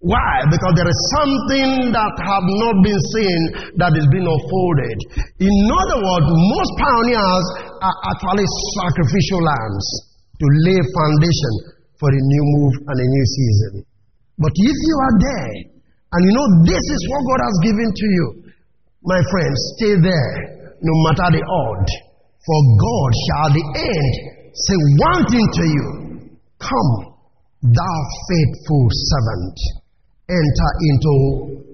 Why? 0.05 0.45
Because 0.53 0.73
there 0.77 0.85
is 0.85 0.99
something 1.17 1.89
that 1.89 2.13
have 2.13 2.45
not 2.45 2.75
been 2.85 3.01
seen 3.09 3.39
that 3.81 3.89
is 3.97 4.05
being 4.13 4.29
unfolded. 4.29 4.97
In 5.41 5.55
other 5.65 5.97
words, 6.05 6.27
most 6.29 6.71
pioneers 6.77 7.45
are 7.81 7.97
actually 8.13 8.45
sacrificial 8.77 9.41
lambs 9.41 9.85
to 10.37 10.45
lay 10.69 10.77
foundation 10.77 11.53
for 11.97 12.13
a 12.13 12.21
new 12.21 12.43
move 12.53 12.73
and 12.85 12.97
a 13.01 13.07
new 13.09 13.25
season. 13.33 13.73
But 14.37 14.53
if 14.53 14.77
you 14.77 14.95
are 15.09 15.15
there 15.25 15.53
and 16.13 16.21
you 16.21 16.33
know 16.37 16.47
this 16.69 16.85
is 16.85 17.01
what 17.09 17.21
God 17.25 17.41
has 17.41 17.57
given 17.65 17.89
to 17.89 18.05
you, 18.05 18.25
my 19.09 19.21
friends, 19.33 19.57
stay 19.81 19.93
there 20.05 20.33
no 20.85 20.93
matter 21.09 21.33
the 21.33 21.41
odd. 21.41 21.85
For 22.45 22.59
God 22.77 23.11
shall 23.25 23.49
the 23.57 23.65
end 23.73 24.13
say 24.53 24.77
one 25.01 25.23
thing 25.33 25.47
to 25.49 25.65
you 25.65 25.87
Come, 26.61 26.93
thou 27.61 27.97
faithful 28.29 28.85
servant 29.09 29.84
enter 30.29 30.69
into 30.89 31.13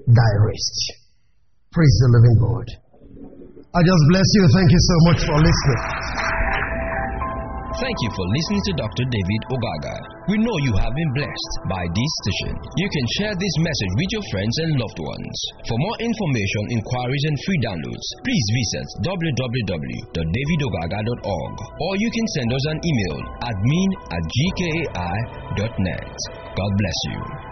thy 0.08 0.32
rest. 0.44 1.02
Praise 1.72 1.96
the 2.04 2.10
living 2.20 2.36
God. 2.44 2.68
I 3.72 3.80
just 3.80 4.04
bless 4.12 4.28
you. 4.36 4.44
Thank 4.52 4.68
you 4.76 4.82
so 4.84 4.96
much 5.08 5.24
for 5.24 5.40
listening. 5.40 5.80
Thank 7.80 7.96
you 8.04 8.12
for 8.12 8.28
listening 8.28 8.60
to 8.68 8.84
Dr. 8.84 9.08
David 9.08 9.42
Ogaga. 9.48 9.96
We 10.28 10.36
know 10.44 10.52
you 10.68 10.76
have 10.76 10.92
been 10.92 11.12
blessed 11.16 11.54
by 11.72 11.80
this 11.88 12.12
station. 12.28 12.52
You 12.76 12.92
can 12.92 13.08
share 13.16 13.32
this 13.32 13.56
message 13.64 13.94
with 13.96 14.12
your 14.12 14.28
friends 14.28 14.52
and 14.68 14.76
loved 14.76 15.00
ones. 15.00 15.36
For 15.72 15.80
more 15.80 15.96
information, 16.04 16.76
inquiries, 16.76 17.24
and 17.32 17.40
free 17.48 17.64
downloads, 17.64 18.08
please 18.28 18.44
visit 18.60 18.84
www.davidogaga.org 19.08 21.56
or 21.56 21.92
you 21.96 22.12
can 22.12 22.28
send 22.36 22.52
us 22.52 22.66
an 22.76 22.84
email 22.84 23.24
admin 23.40 23.90
at 24.12 24.20
gkai.net. 24.36 26.12
God 26.60 26.72
bless 26.76 27.00
you. 27.08 27.51